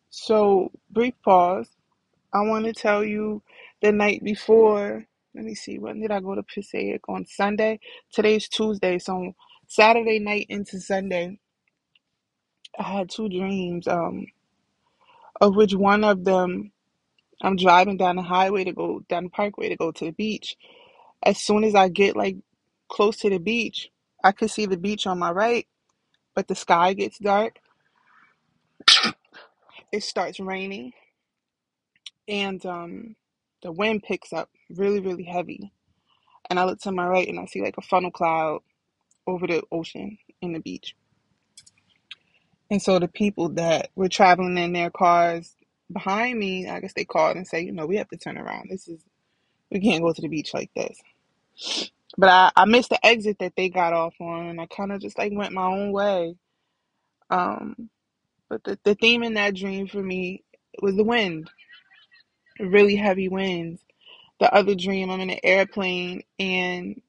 so 0.09 0.71
brief 0.91 1.15
pause. 1.23 1.69
I 2.33 2.41
want 2.41 2.65
to 2.65 2.73
tell 2.73 3.03
you 3.03 3.43
the 3.81 3.91
night 3.91 4.23
before. 4.23 5.05
Let 5.35 5.45
me 5.45 5.55
see. 5.55 5.79
When 5.79 6.01
did 6.01 6.11
I 6.11 6.21
go 6.21 6.35
to 6.35 6.43
Passaic 6.43 7.09
on 7.09 7.25
Sunday? 7.25 7.79
Today's 8.13 8.49
Tuesday, 8.49 8.99
so 8.99 9.33
Saturday 9.67 10.19
night 10.19 10.47
into 10.49 10.79
Sunday, 10.79 11.39
I 12.79 12.83
had 12.83 13.09
two 13.09 13.29
dreams. 13.29 13.87
Um, 13.87 14.27
of 15.41 15.55
which 15.55 15.73
one 15.75 16.03
of 16.03 16.23
them 16.23 16.71
I'm 17.45 17.57
driving 17.57 17.97
down 17.97 18.15
the 18.15 18.23
highway 18.23 18.63
to 18.63 18.73
go 18.73 19.01
down 19.07 19.25
the 19.25 19.29
parkway 19.29 19.69
to 19.69 19.75
go 19.75 19.91
to 19.91 20.05
the 20.05 20.11
beach. 20.11 20.57
As 21.23 21.37
soon 21.39 21.63
as 21.63 21.75
I 21.75 21.89
get 21.89 22.15
like 22.17 22.37
close 22.89 23.17
to 23.17 23.29
the 23.29 23.37
beach, 23.37 23.91
I 24.23 24.31
could 24.31 24.49
see 24.49 24.65
the 24.65 24.77
beach 24.77 25.05
on 25.05 25.19
my 25.19 25.31
right, 25.31 25.67
but 26.35 26.47
the 26.47 26.55
sky 26.55 26.93
gets 26.93 27.19
dark. 27.19 27.57
It 29.91 30.03
starts 30.03 30.39
raining, 30.39 30.93
and 32.27 32.65
um, 32.65 33.15
the 33.63 33.71
wind 33.71 34.03
picks 34.03 34.33
up 34.33 34.49
really, 34.69 34.99
really 34.99 35.23
heavy. 35.23 35.71
And 36.49 36.59
I 36.59 36.65
look 36.65 36.79
to 36.81 36.91
my 36.91 37.07
right, 37.07 37.27
and 37.27 37.39
I 37.39 37.45
see 37.45 37.61
like 37.61 37.77
a 37.77 37.81
funnel 37.81 38.11
cloud 38.11 38.61
over 39.27 39.47
the 39.47 39.63
ocean 39.71 40.17
in 40.41 40.53
the 40.53 40.59
beach. 40.59 40.95
And 42.71 42.81
so 42.81 42.99
the 42.99 43.07
people 43.07 43.49
that 43.49 43.91
were 43.95 44.09
traveling 44.09 44.57
in 44.57 44.73
their 44.73 44.89
cars 44.89 45.54
behind 45.91 46.39
me, 46.39 46.69
I 46.69 46.79
guess 46.81 46.93
they 46.93 47.05
called 47.05 47.37
and 47.37 47.47
say, 47.47 47.61
you 47.61 47.73
know, 47.73 47.85
we 47.87 47.97
have 47.97 48.09
to 48.09 48.17
turn 48.17 48.37
around. 48.37 48.69
This 48.71 48.87
is 48.87 49.01
we 49.71 49.81
can't 49.81 50.03
go 50.03 50.13
to 50.13 50.21
the 50.21 50.29
beach 50.29 50.53
like 50.53 50.71
this. 50.75 50.99
But 52.17 52.29
I, 52.29 52.51
I 52.55 52.65
missed 52.65 52.89
the 52.91 53.05
exit 53.05 53.39
that 53.39 53.53
they 53.57 53.69
got 53.69 53.93
off 53.93 54.15
on, 54.21 54.47
and 54.47 54.61
I 54.61 54.67
kind 54.67 54.91
of 54.93 55.01
just 55.01 55.17
like 55.17 55.33
went 55.35 55.53
my 55.53 55.65
own 55.67 55.91
way. 55.93 56.35
Um, 57.29 57.89
but 58.49 58.63
the, 58.65 58.79
the 58.83 58.95
theme 58.95 59.23
in 59.23 59.35
that 59.35 59.55
dream 59.55 59.87
for 59.87 60.03
me 60.03 60.43
was 60.81 60.95
the 60.95 61.03
wind, 61.05 61.49
really 62.59 62.95
heavy 62.97 63.29
winds. 63.29 63.81
The 64.39 64.53
other 64.53 64.75
dream, 64.75 65.11
I'm 65.11 65.21
in 65.21 65.29
an 65.31 65.39
airplane 65.43 66.23
and 66.39 67.01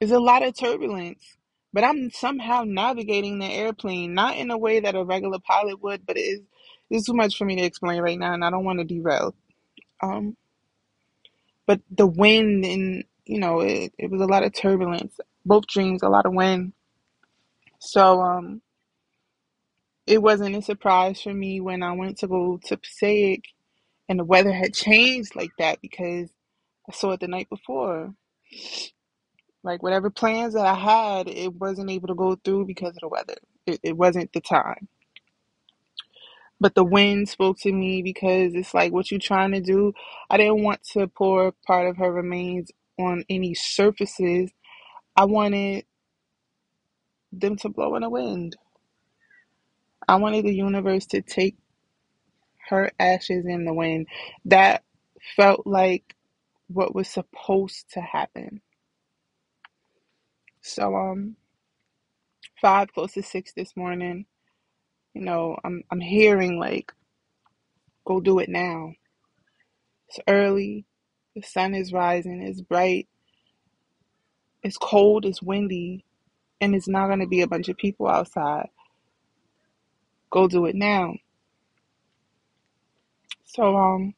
there's 0.00 0.12
a 0.12 0.20
lot 0.20 0.44
of 0.44 0.56
turbulence, 0.58 1.24
but 1.72 1.84
I'm 1.84 2.10
somehow 2.12 2.64
navigating 2.66 3.40
the 3.40 3.46
airplane, 3.46 4.14
not 4.14 4.36
in 4.38 4.50
a 4.52 4.58
way 4.58 4.80
that 4.80 4.96
a 4.96 5.04
regular 5.04 5.40
pilot 5.40 5.82
would, 5.82 6.06
but 6.06 6.18
it 6.18 6.22
is 6.22 6.40
it's 6.92 7.06
too 7.06 7.14
much 7.14 7.38
for 7.38 7.46
me 7.46 7.56
to 7.56 7.64
explain 7.64 8.02
right 8.02 8.18
now, 8.20 8.34
and 8.34 8.44
I 8.44 8.50
don't 8.50 8.64
want 8.64 8.80
to 8.80 8.86
derail. 8.86 9.34
Um, 10.02 10.36
but 11.66 11.80
the 11.90 12.06
wind 12.06 12.64
and 12.64 13.04
you 13.26 13.40
know, 13.40 13.60
it, 13.60 13.92
it 13.98 14.10
was 14.10 14.20
a 14.20 14.26
lot 14.26 14.44
of 14.44 14.54
turbulence. 14.54 15.18
Both 15.46 15.66
dreams, 15.68 16.02
a 16.02 16.10
lot 16.10 16.26
of 16.26 16.34
wind. 16.34 16.74
So 17.80 18.20
um, 18.22 18.62
it 20.06 20.22
wasn't 20.22 20.56
a 20.56 20.62
surprise 20.62 21.22
for 21.22 21.34
me 21.34 21.60
when 21.60 21.82
I 21.82 21.92
went 21.92 22.18
to 22.18 22.28
go 22.28 22.60
to 22.66 22.76
Passaic 22.78 23.44
and 24.08 24.20
the 24.20 24.24
weather 24.24 24.52
had 24.52 24.74
changed 24.74 25.36
like 25.36 25.52
that 25.58 25.80
because 25.82 26.30
I 26.88 26.92
saw 26.94 27.12
it 27.12 27.20
the 27.20 27.28
night 27.28 27.50
before. 27.50 28.14
Like 29.64 29.82
whatever 29.82 30.10
plans 30.10 30.54
that 30.54 30.66
I 30.66 30.74
had, 30.74 31.28
it 31.28 31.54
wasn't 31.54 31.90
able 31.90 32.08
to 32.08 32.14
go 32.14 32.36
through 32.36 32.66
because 32.66 32.90
of 32.96 33.00
the 33.02 33.08
weather. 33.08 33.36
It, 33.66 33.80
it 33.82 33.96
wasn't 33.96 34.32
the 34.32 34.40
time. 34.40 34.88
But 36.62 36.76
the 36.76 36.84
wind 36.84 37.28
spoke 37.28 37.58
to 37.62 37.72
me 37.72 38.02
because 38.02 38.54
it's 38.54 38.74
like 38.74 38.92
what 38.94 39.12
you 39.12 39.20
trying 39.20 39.52
to 39.52 39.62
do. 39.62 39.94
I 40.30 40.38
didn't 40.38 40.64
want 40.64 40.84
to 40.94 41.08
pour 41.08 41.52
part 41.66 41.88
of 41.88 41.98
her 41.98 42.12
remains 42.12 42.72
on 42.98 43.24
any 43.30 43.54
surfaces. 43.54 44.52
I 45.16 45.26
wanted 45.26 45.86
them 47.32 47.56
to 47.58 47.70
blow 47.70 47.96
in 47.96 48.02
the 48.02 48.10
wind. 48.10 48.56
I 50.08 50.16
wanted 50.16 50.46
the 50.46 50.54
universe 50.54 51.06
to 51.08 51.22
take 51.22 51.56
her 52.68 52.92
ashes 53.00 53.46
in 53.46 53.64
the 53.66 53.74
wind. 53.74 54.08
That 54.46 54.84
felt 55.36 55.66
like 55.66 56.16
what 56.68 56.94
was 56.94 57.08
supposed 57.08 57.86
to 57.94 58.00
happen. 58.02 58.62
So 60.62 60.94
um 60.96 61.36
five 62.60 62.92
close 62.92 63.14
to 63.14 63.22
six 63.22 63.52
this 63.54 63.76
morning, 63.76 64.26
you 65.14 65.22
know, 65.22 65.56
I'm 65.64 65.82
I'm 65.90 66.00
hearing 66.00 66.58
like 66.58 66.92
go 68.04 68.20
do 68.20 68.38
it 68.38 68.48
now. 68.48 68.94
It's 70.08 70.20
early, 70.28 70.84
the 71.34 71.42
sun 71.42 71.74
is 71.74 71.92
rising, 71.92 72.42
it's 72.42 72.60
bright, 72.60 73.08
it's 74.62 74.76
cold, 74.76 75.24
it's 75.24 75.42
windy, 75.42 76.04
and 76.60 76.74
it's 76.74 76.88
not 76.88 77.08
gonna 77.08 77.26
be 77.26 77.40
a 77.42 77.46
bunch 77.48 77.68
of 77.68 77.76
people 77.76 78.08
outside. 78.08 78.68
Go 80.30 80.48
do 80.48 80.66
it 80.66 80.74
now. 80.74 81.14
So 83.44 83.76
um 83.76 84.14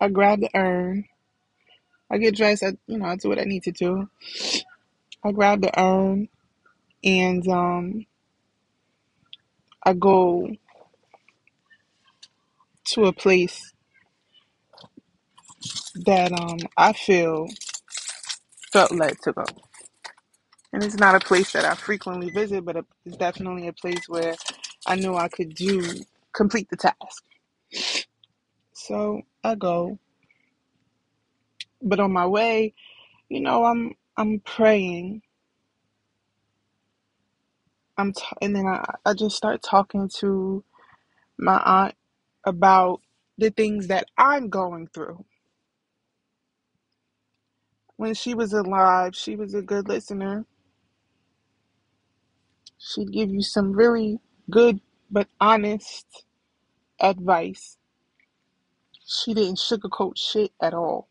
I 0.00 0.08
grab 0.08 0.40
the 0.40 0.50
urn, 0.54 1.06
I 2.10 2.18
get 2.18 2.36
dressed, 2.36 2.62
I 2.64 2.76
you 2.86 2.98
know, 2.98 3.06
I 3.06 3.16
do 3.16 3.28
what 3.28 3.38
I 3.38 3.44
need 3.44 3.62
to 3.64 3.72
do. 3.72 4.08
I 5.24 5.32
grab 5.32 5.62
the 5.62 5.80
urn 5.80 6.28
and 7.04 7.46
um 7.48 8.06
I 9.84 9.94
go 9.94 10.50
to 12.86 13.06
a 13.06 13.12
place 13.14 13.72
that 16.06 16.32
um 16.32 16.58
I 16.76 16.92
feel 16.94 17.48
felt 18.72 18.92
led 18.92 19.16
to 19.24 19.32
go. 19.32 19.44
And 20.72 20.84
it's 20.84 20.96
not 20.98 21.16
a 21.16 21.20
place 21.26 21.52
that 21.52 21.64
I 21.66 21.74
frequently 21.74 22.30
visit, 22.30 22.64
but 22.64 22.76
it's 23.06 23.18
definitely 23.18 23.68
a 23.68 23.74
place 23.74 24.08
where 24.08 24.36
I 24.86 24.96
knew 24.96 25.16
I 25.16 25.28
could 25.28 25.54
do 25.54 25.82
complete 26.34 26.68
the 26.70 26.76
task. 26.78 27.24
So 28.74 29.22
I 29.44 29.56
go, 29.56 29.98
but 31.82 32.00
on 32.00 32.12
my 32.12 32.26
way, 32.26 32.74
you 33.28 33.40
know, 33.40 33.64
I'm 33.64 33.94
I'm 34.16 34.40
praying. 34.40 35.22
I'm 37.98 38.12
t- 38.12 38.22
and 38.42 38.56
then 38.56 38.66
I 38.66 38.84
I 39.06 39.14
just 39.14 39.36
start 39.36 39.62
talking 39.62 40.10
to 40.20 40.64
my 41.38 41.60
aunt 41.64 41.94
about 42.44 43.00
the 43.38 43.50
things 43.50 43.88
that 43.88 44.06
I'm 44.18 44.48
going 44.50 44.88
through. 44.94 45.24
When 47.96 48.14
she 48.14 48.34
was 48.34 48.52
alive, 48.52 49.16
she 49.16 49.36
was 49.36 49.54
a 49.54 49.62
good 49.62 49.88
listener. 49.88 50.46
She'd 52.78 53.12
give 53.12 53.30
you 53.30 53.42
some 53.42 53.72
really 53.72 54.20
good 54.50 54.80
but 55.10 55.28
honest 55.40 56.06
advice. 57.00 57.78
She 59.06 59.34
didn't 59.34 59.58
sugarcoat 59.58 60.18
shit 60.18 60.52
at 60.62 60.74
all. 60.74 61.08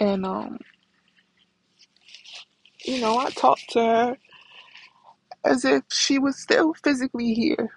And 0.00 0.26
um, 0.26 0.58
you 2.84 3.00
know, 3.00 3.18
I 3.18 3.30
talked 3.30 3.70
to 3.70 3.80
her 3.80 4.18
as 5.44 5.64
if 5.64 5.84
she 5.92 6.18
was 6.18 6.38
still 6.38 6.74
physically 6.84 7.34
here. 7.34 7.70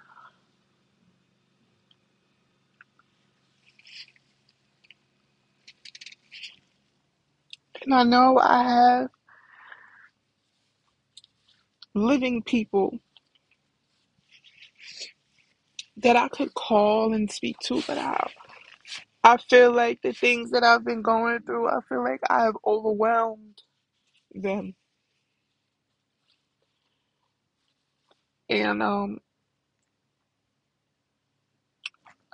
And 7.84 7.94
I 7.94 8.04
know 8.04 8.38
I 8.38 8.64
have 8.64 9.10
living 11.94 12.42
people 12.42 12.98
that 15.98 16.16
I 16.16 16.28
could 16.28 16.54
call 16.54 17.14
and 17.14 17.30
speak 17.30 17.58
to, 17.64 17.82
but 17.86 17.98
I 17.98 18.30
I 19.24 19.36
feel 19.38 19.72
like 19.72 20.02
the 20.02 20.12
things 20.12 20.50
that 20.52 20.64
I've 20.64 20.84
been 20.84 21.02
going 21.02 21.40
through, 21.42 21.68
I 21.68 21.80
feel 21.88 22.02
like 22.04 22.20
I 22.30 22.44
have 22.44 22.56
overwhelmed 22.66 23.62
them. 24.34 24.74
And 28.50 28.82
um 28.82 29.20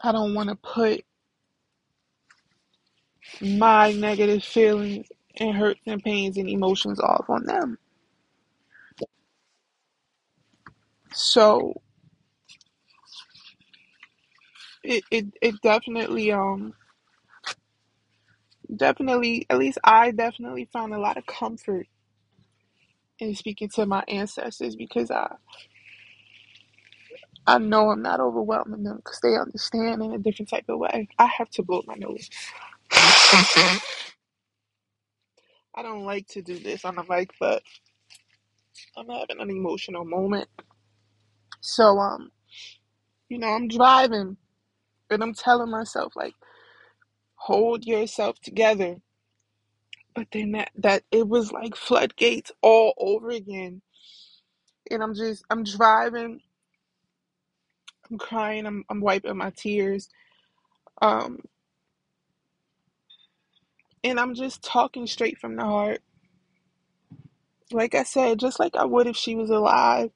I 0.03 0.13
don't 0.13 0.35
want 0.35 0.51
to 0.51 0.57
put 0.57 1.05
my 3.43 3.93
negative 3.93 4.45
feelings 4.45 5.07
and 5.39 5.57
hurts 5.57 5.81
and 5.87 6.03
pains 6.03 6.37
and 6.39 6.49
emotions 6.49 7.01
off 7.01 7.27
on 7.31 7.45
them. 7.47 7.79
So 11.15 11.75
it, 14.85 15.05
it, 15.11 15.27
it 15.43 15.61
definitely 15.63 16.33
um 16.33 16.75
definitely 18.77 19.47
at 19.51 19.59
least 19.59 19.79
I 19.85 20.11
definitely 20.13 20.69
found 20.73 20.95
a 20.95 21.01
lot 21.01 21.17
of 21.19 21.27
comfort 21.27 21.87
in 23.19 23.35
speaking 23.35 23.69
to 23.71 23.87
my 23.87 24.05
ancestors 24.09 24.77
because 24.77 25.11
I 25.11 25.37
I 27.47 27.59
know 27.59 27.91
I'm 27.91 28.03
not 28.03 28.21
overwhelming 28.21 28.85
them 28.85 28.99
because 28.99 29.21
they 29.21 29.37
understand 29.37 30.03
in 30.03 30.15
a 30.15 30.19
different 30.19 30.51
type 30.51 30.67
of 30.71 30.81
way. 30.81 31.09
I 31.19 31.27
have 31.27 31.51
to 31.53 31.65
blow 31.65 31.83
my 31.87 31.97
nose. 31.97 32.31
I 32.93 33.81
don't 35.83 36.05
like 36.05 36.27
to 36.29 36.43
do 36.43 36.59
this 36.59 36.85
on 36.85 36.97
the 36.97 37.05
mic, 37.09 37.31
but 37.41 37.63
I'm 38.97 39.09
having 39.09 39.41
an 39.41 39.51
emotional 39.51 40.05
moment. 40.05 40.49
So 41.61 41.99
um, 41.99 42.31
you 43.29 43.39
know, 43.39 43.49
I'm 43.49 43.69
driving 43.69 44.37
and 45.11 45.23
I'm 45.23 45.35
telling 45.35 45.71
myself 45.71 46.15
like, 46.17 46.35
hold 47.37 47.87
yourself 47.87 48.41
together. 48.41 48.97
But 50.15 50.29
then 50.33 50.53
that 50.53 50.71
that 50.77 51.03
it 51.13 51.29
was 51.29 51.53
like 51.53 51.77
floodgates 51.77 52.51
all 52.63 52.95
over 52.99 53.31
again. 53.31 53.83
And 54.91 55.03
I'm 55.03 55.15
just 55.15 55.45
I'm 55.51 55.65
driving, 55.65 56.41
I'm 58.13 58.19
crying, 58.19 58.67
I'm 58.67 58.85
I'm 58.91 59.01
wiping 59.03 59.39
my 59.39 59.53
tears. 59.53 60.11
Um 61.03 61.41
and 64.05 64.21
I'm 64.21 64.35
just 64.35 64.63
talking 64.63 65.07
straight 65.07 65.39
from 65.39 65.57
the 65.57 65.65
heart. 65.65 66.01
Like 67.73 67.95
I 67.95 68.05
said, 68.05 68.41
just 68.41 68.61
like 68.61 68.77
I 68.77 68.85
would 68.87 69.07
if 69.09 69.17
she 69.17 69.35
was 69.37 69.51
alive. 69.51 70.11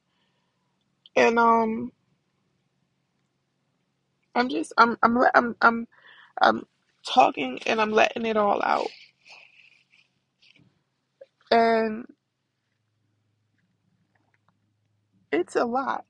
And 1.15 1.39
um 1.39 1.91
I'm 4.35 4.49
just 4.49 4.73
I'm 4.77 4.97
I'm 5.03 5.17
I'm 5.35 5.55
I'm 5.61 5.87
I'm 6.41 6.67
talking 7.07 7.59
and 7.67 7.81
I'm 7.81 7.91
letting 7.91 8.25
it 8.25 8.37
all 8.37 8.61
out. 8.63 8.87
And 11.51 12.05
it's 15.31 15.55
a 15.55 15.65
lot. 15.65 16.05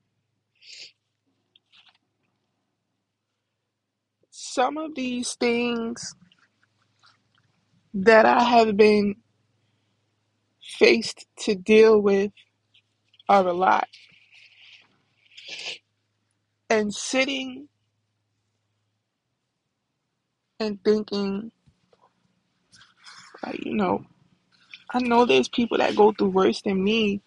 Some 4.50 4.78
of 4.78 4.96
these 4.96 5.36
things 5.36 6.16
that 7.94 8.26
I 8.26 8.44
have 8.44 8.78
been 8.78 9.18
faced 10.62 11.28
to 11.40 11.54
deal 11.54 12.02
with 12.02 12.32
are 13.28 13.46
a 13.46 13.52
lot. 13.52 13.90
And 16.70 16.94
sitting 16.94 17.68
and 20.62 20.82
thinking, 20.84 21.52
like, 23.46 23.64
you 23.66 23.76
know, 23.76 24.06
I 24.90 25.00
know 25.00 25.26
there's 25.26 25.50
people 25.50 25.78
that 25.80 25.96
go 25.98 26.14
through 26.14 26.30
worse 26.30 26.62
than 26.62 26.84
me. 26.84 27.22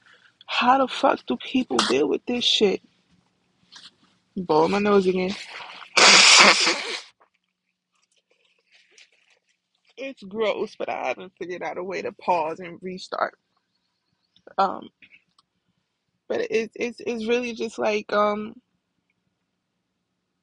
How 0.47 0.79
the 0.79 0.89
fuck 0.89 1.21
do 1.27 1.37
people 1.37 1.77
deal 1.77 2.09
with 2.09 2.25
this 2.27 2.45
shit? 2.45 2.81
Blow 4.37 4.67
my 4.69 4.79
nose 4.79 5.07
again. 5.07 5.35
It's 10.01 10.25
gross, 10.25 10.77
but 10.79 10.91
I 10.91 11.09
haven't 11.09 11.35
figured 11.39 11.63
out 11.63 11.79
a 11.79 11.85
way 11.85 12.03
to 12.03 12.13
pause 12.13 12.61
and 12.61 12.81
restart. 12.83 13.39
Um, 14.59 14.91
but 16.29 16.43
it's 16.51 16.75
it's 16.77 17.01
it's 17.07 17.27
really 17.27 17.55
just 17.55 17.79
like 17.79 18.13
um, 18.13 18.55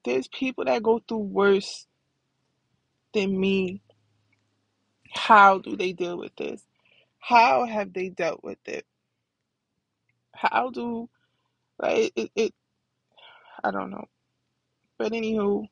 there's 0.05 0.27
people 0.29 0.65
that 0.65 0.83
go 0.83 1.01
through 1.07 1.19
worse 1.19 1.87
than 3.13 3.39
me. 3.39 3.81
How 5.13 5.59
do 5.59 5.77
they 5.77 5.93
deal 5.93 6.17
with 6.17 6.35
this? 6.37 6.63
How 7.19 7.65
have 7.65 7.93
they 7.93 8.09
dealt 8.09 8.43
with 8.43 8.59
it? 8.67 8.85
How 10.35 10.71
do 10.71 11.09
like 11.81 12.13
it? 12.15 12.31
it 12.35 12.53
I 13.63 13.71
don't 13.71 13.91
know. 13.91 14.05
But 14.99 15.13
anywho, 15.13 15.67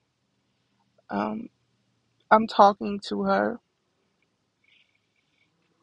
um, 1.10 1.50
I'm 2.32 2.48
talking 2.48 3.00
to 3.10 3.24
her, 3.24 3.60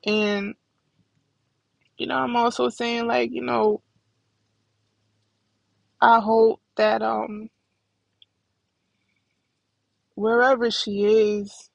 and 0.07 0.55
you 1.99 2.07
know, 2.07 2.17
I'm 2.17 2.37
also 2.37 2.69
saying 2.71 3.07
like, 3.07 3.33
you 3.33 3.43
know, 3.43 3.83
I 6.01 6.21
hope 6.21 6.61
that 6.77 7.03
um, 7.03 7.51
wherever 10.17 10.71
she 10.71 11.05
is, 11.05 11.71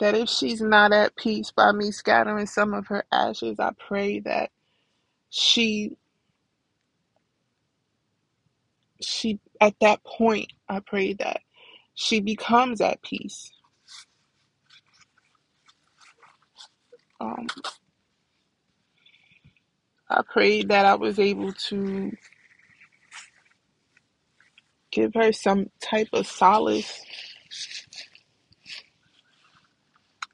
that 0.00 0.14
if 0.16 0.28
she's 0.28 0.60
not 0.62 0.92
at 0.92 1.16
peace 1.16 1.52
by 1.52 1.72
me 1.72 1.90
scattering 1.92 2.46
some 2.46 2.74
of 2.74 2.88
her 2.88 3.04
ashes, 3.12 3.60
I 3.60 3.72
pray 3.78 4.20
that 4.20 4.50
she 5.30 5.96
she 9.02 9.40
at 9.60 9.74
that 9.82 10.04
point, 10.04 10.52
I 10.68 10.80
pray 10.80 11.14
that 11.14 11.42
she 11.94 12.20
becomes 12.20 12.80
at 12.80 13.02
peace. 13.02 13.52
Um, 17.20 17.46
I 20.10 20.22
prayed 20.30 20.68
that 20.70 20.86
I 20.86 20.96
was 20.96 21.18
able 21.18 21.52
to 21.68 22.12
give 24.92 25.14
her 25.14 25.32
some 25.32 25.70
type 25.82 26.08
of 26.12 26.26
solace. 26.26 27.02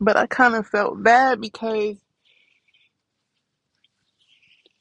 But 0.01 0.17
I 0.17 0.27
kind 0.27 0.55
of 0.55 0.67
felt 0.67 1.03
bad 1.03 1.41
because 1.41 1.97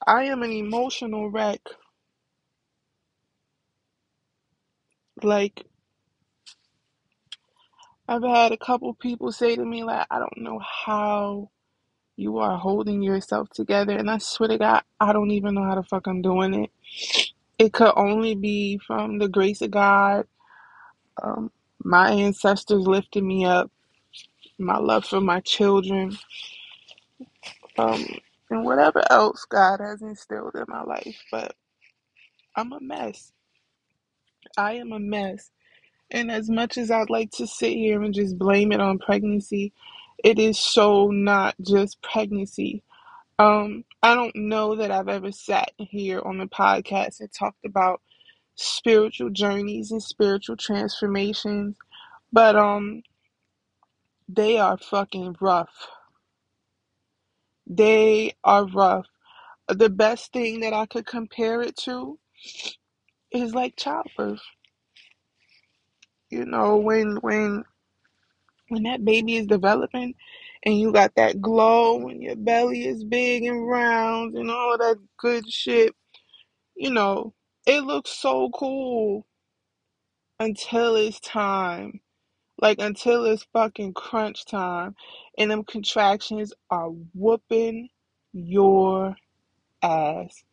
I 0.06 0.24
am 0.24 0.42
an 0.42 0.52
emotional 0.52 1.30
wreck. 1.30 1.60
Like, 5.22 5.64
I've 8.08 8.22
had 8.24 8.52
a 8.52 8.58
couple 8.58 8.94
people 8.94 9.32
say 9.32 9.56
to 9.56 9.64
me, 9.64 9.84
like, 9.84 10.06
I 10.10 10.18
don't 10.18 10.38
know 10.38 10.60
how 10.60 11.50
you 12.16 12.38
are 12.38 12.58
holding 12.58 13.02
yourself 13.02 13.50
together. 13.50 13.96
And 13.96 14.10
I 14.10 14.18
swear 14.18 14.50
to 14.50 14.58
God, 14.58 14.82
I 15.00 15.12
don't 15.12 15.32
even 15.32 15.54
know 15.54 15.64
how 15.64 15.76
the 15.76 15.84
fuck 15.84 16.06
I'm 16.08 16.22
doing 16.22 16.54
it. 16.54 16.70
It 17.58 17.72
could 17.72 17.92
only 17.96 18.34
be 18.36 18.78
from 18.86 19.18
the 19.18 19.28
grace 19.28 19.62
of 19.62 19.72
God, 19.72 20.26
um, 21.22 21.52
my 21.84 22.10
ancestors 22.12 22.86
lifted 22.86 23.24
me 23.24 23.44
up, 23.44 23.70
my 24.58 24.78
love 24.78 25.06
for 25.06 25.20
my 25.20 25.40
children, 25.40 26.18
um, 27.78 28.04
and 28.50 28.64
whatever 28.64 29.02
else 29.10 29.46
God 29.46 29.80
has 29.80 30.02
instilled 30.02 30.54
in 30.56 30.64
my 30.68 30.82
life. 30.84 31.16
But 31.32 31.54
I'm 32.56 32.72
a 32.72 32.80
mess. 32.80 33.32
I 34.58 34.74
am 34.74 34.92
a 34.92 35.00
mess. 35.00 35.50
And 36.10 36.30
as 36.32 36.50
much 36.50 36.78
as 36.78 36.90
I'd 36.90 37.10
like 37.10 37.32
to 37.32 37.46
sit 37.48 37.72
here 37.74 38.02
and 38.02 38.14
just 38.14 38.38
blame 38.38 38.72
it 38.72 38.80
on 38.80 38.98
pregnancy, 38.98 39.72
it 40.24 40.38
is 40.38 40.58
so 40.58 41.08
not 41.08 41.54
just 41.60 42.00
pregnancy. 42.02 42.82
Um, 43.38 43.84
I 44.02 44.14
don't 44.14 44.36
know 44.36 44.76
that 44.76 44.90
I've 44.90 45.08
ever 45.08 45.32
sat 45.32 45.72
here 45.78 46.20
on 46.20 46.38
the 46.38 46.46
podcast 46.46 47.20
and 47.20 47.32
talked 47.32 47.64
about 47.64 48.00
spiritual 48.54 49.30
journeys 49.30 49.90
and 49.90 50.02
spiritual 50.02 50.56
transformations, 50.56 51.76
but 52.32 52.56
um, 52.56 53.02
they 54.28 54.58
are 54.58 54.78
fucking 54.78 55.36
rough. 55.40 55.88
They 57.66 58.34
are 58.44 58.66
rough. 58.66 59.06
The 59.68 59.88
best 59.90 60.32
thing 60.32 60.60
that 60.60 60.72
I 60.72 60.86
could 60.86 61.06
compare 61.06 61.62
it 61.62 61.76
to 61.78 62.18
is 63.32 63.54
like 63.54 63.76
childbirth. 63.76 64.42
You 66.30 66.44
know, 66.46 66.76
when 66.76 67.16
when 67.16 67.64
when 68.72 68.84
that 68.84 69.04
baby 69.04 69.36
is 69.36 69.46
developing 69.48 70.14
and 70.64 70.78
you 70.78 70.92
got 70.92 71.14
that 71.16 71.42
glow 71.42 72.08
and 72.08 72.22
your 72.22 72.36
belly 72.36 72.86
is 72.86 73.04
big 73.04 73.44
and 73.44 73.68
round 73.68 74.36
and 74.36 74.50
all 74.50 74.78
that 74.78 74.98
good 75.18 75.50
shit, 75.50 75.94
you 76.76 76.90
know, 76.90 77.34
it 77.66 77.82
looks 77.84 78.10
so 78.10 78.50
cool 78.50 79.26
until 80.40 80.96
it's 80.96 81.20
time. 81.20 82.00
Like 82.60 82.78
until 82.80 83.24
it's 83.26 83.46
fucking 83.52 83.94
crunch 83.94 84.46
time 84.46 84.96
and 85.38 85.50
them 85.50 85.64
contractions 85.64 86.52
are 86.70 86.88
whooping 87.14 87.90
your 88.32 89.16
ass. 89.82 90.44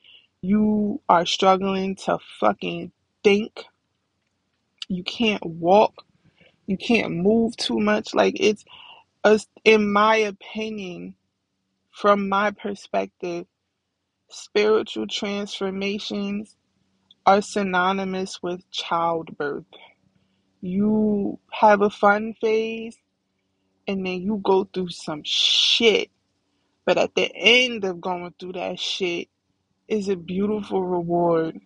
You 0.42 1.02
are 1.10 1.26
struggling 1.26 1.98
to 2.06 2.20
fucking 2.40 2.94
think. 3.24 3.66
You 4.90 5.04
can't 5.04 5.46
walk. 5.46 6.06
You 6.70 6.78
can't 6.78 7.16
move 7.16 7.58
too 7.58 7.80
much. 7.80 8.14
Like 8.14 8.36
it's 8.40 8.64
us 9.24 9.48
in 9.66 9.92
my 9.92 10.18
opinion, 10.18 11.16
from 11.92 12.30
my 12.30 12.52
perspective, 12.52 13.48
spiritual 14.30 15.08
transformations 15.08 16.56
are 17.26 17.42
synonymous 17.42 18.44
with 18.44 18.70
childbirth. 18.70 19.66
You 20.62 21.40
have 21.52 21.82
a 21.82 21.90
fun 21.90 22.36
phase 22.40 22.98
and 23.88 24.06
then 24.06 24.22
you 24.22 24.40
go 24.44 24.66
through 24.72 24.92
some 24.92 25.24
shit. 25.26 26.12
But 26.86 27.00
at 27.00 27.16
the 27.16 27.32
end 27.36 27.84
of 27.84 28.00
going 28.00 28.36
through 28.40 28.54
that 28.54 28.80
shit 28.80 29.28
is 29.88 30.08
a 30.08 30.16
beautiful 30.16 30.84
reward. 30.84 31.60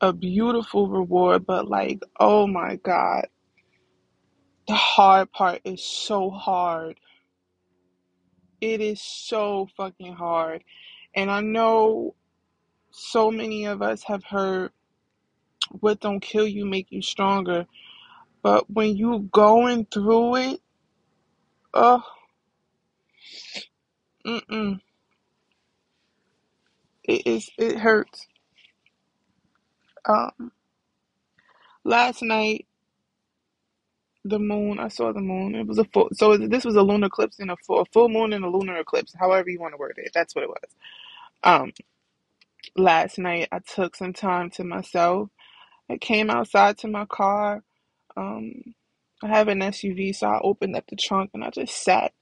A 0.00 0.12
beautiful 0.12 0.88
reward, 0.88 1.46
but 1.46 1.68
like, 1.68 2.00
oh 2.20 2.46
my 2.46 2.76
God, 2.76 3.26
the 4.68 4.74
hard 4.74 5.32
part 5.32 5.60
is 5.64 5.84
so 5.84 6.30
hard. 6.30 6.98
It 8.60 8.80
is 8.80 9.02
so 9.02 9.68
fucking 9.76 10.14
hard. 10.14 10.64
And 11.14 11.30
I 11.30 11.40
know 11.42 12.16
so 12.92 13.30
many 13.30 13.66
of 13.66 13.82
us 13.82 14.04
have 14.04 14.24
heard 14.24 14.72
what 15.80 16.00
don't 16.00 16.20
kill 16.20 16.46
you 16.48 16.66
make 16.66 16.88
you 16.90 17.02
stronger. 17.02 17.66
But 18.42 18.70
when 18.70 18.96
you 18.96 19.28
going 19.32 19.86
through 19.86 20.36
it, 20.36 20.60
oh, 21.74 22.02
mm-mm, 24.26 24.80
it 27.04 27.26
is 27.26 27.50
it 27.58 27.78
hurts. 27.78 28.26
Um, 30.06 30.52
last 31.84 32.22
night 32.22 32.66
the 34.24 34.38
moon, 34.40 34.78
I 34.80 34.88
saw 34.88 35.12
the 35.12 35.20
moon. 35.20 35.54
It 35.54 35.66
was 35.66 35.78
a 35.78 35.84
full, 35.84 36.10
so 36.12 36.36
this 36.36 36.64
was 36.64 36.76
a 36.76 36.82
lunar 36.82 37.08
eclipse 37.08 37.40
and 37.40 37.50
a 37.50 37.56
full, 37.56 37.80
a 37.80 37.86
full 37.86 38.08
moon 38.10 38.32
and 38.34 38.44
a 38.44 38.50
lunar 38.50 38.78
eclipse, 38.78 39.14
however 39.18 39.50
you 39.50 39.60
want 39.60 39.74
to 39.74 39.78
word 39.78 39.94
it. 39.98 40.12
That's 40.14 40.34
what 40.34 40.44
it 40.44 40.50
was. 40.50 40.70
Um, 41.44 41.72
last 42.76 43.18
night 43.18 43.48
I 43.52 43.60
took 43.60 43.96
some 43.96 44.12
time 44.14 44.50
to 44.52 44.64
myself. 44.64 45.30
I 45.90 45.98
came 45.98 46.30
outside 46.30 46.78
to 46.78 46.88
my 46.88 47.06
car. 47.06 47.62
Um, 48.16 48.74
I 49.22 49.28
have 49.28 49.48
an 49.48 49.60
SUV, 49.60 50.16
so 50.16 50.28
I 50.28 50.40
opened 50.42 50.76
up 50.76 50.86
the 50.88 50.96
trunk 50.96 51.32
and 51.34 51.44
I 51.44 51.50
just 51.50 51.82
sat 51.84 52.12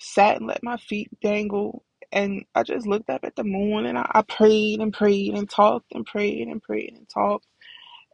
sat 0.00 0.38
and 0.38 0.48
let 0.48 0.64
my 0.64 0.78
feet 0.78 1.10
dangle. 1.22 1.85
And 2.12 2.44
I 2.54 2.62
just 2.64 2.86
looked 2.86 3.10
up 3.10 3.24
at 3.24 3.36
the 3.36 3.44
moon 3.44 3.86
and 3.86 3.98
I, 3.98 4.10
I 4.14 4.22
prayed 4.22 4.80
and 4.80 4.92
prayed 4.92 5.34
and 5.34 5.48
talked 5.50 5.92
and 5.94 6.06
prayed 6.06 6.48
and 6.48 6.62
prayed 6.62 6.94
and 6.96 7.08
talked. 7.08 7.46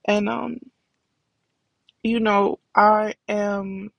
And, 0.07 0.29
um, 0.29 0.59
you 2.03 2.21
know, 2.21 2.61
I 2.77 3.15
am, 3.29 3.91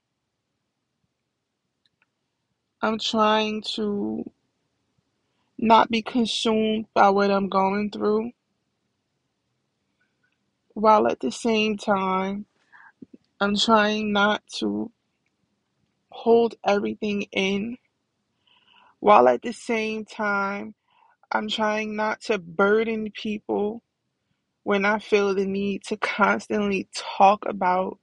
I'm 2.82 2.98
trying 2.98 3.62
to 3.76 4.30
not 5.58 5.90
be 5.90 6.02
consumed 6.02 6.86
by 6.94 7.10
what 7.10 7.30
I'm 7.30 7.48
going 7.48 7.90
through, 7.90 8.32
while 10.74 11.08
at 11.08 11.20
the 11.20 11.32
same 11.32 11.76
time, 11.78 12.46
I'm 13.40 13.56
trying 13.56 14.12
not 14.12 14.42
to 14.60 14.92
hold 16.10 16.56
everything 16.66 17.24
in, 17.32 17.78
while 19.04 19.28
at 19.28 19.42
the 19.42 19.52
same 19.52 20.06
time, 20.06 20.74
I'm 21.32 21.48
trying 21.48 21.96
not 21.96 22.22
to 22.22 22.38
burden 22.38 23.10
people 23.12 23.82
when 24.64 24.84
I 24.84 24.98
feel 25.00 25.34
the 25.34 25.46
need 25.46 25.84
to 25.84 25.96
constantly 25.96 26.88
talk 26.94 27.44
about 27.46 27.98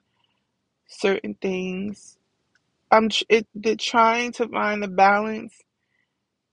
certain 0.88 1.36
things. 1.42 2.18
I'm 2.92 3.10
it, 3.30 3.48
the 3.56 3.76
trying 3.78 4.34
to 4.34 4.48
find 4.50 4.84
the 4.84 4.90
balance 4.90 5.56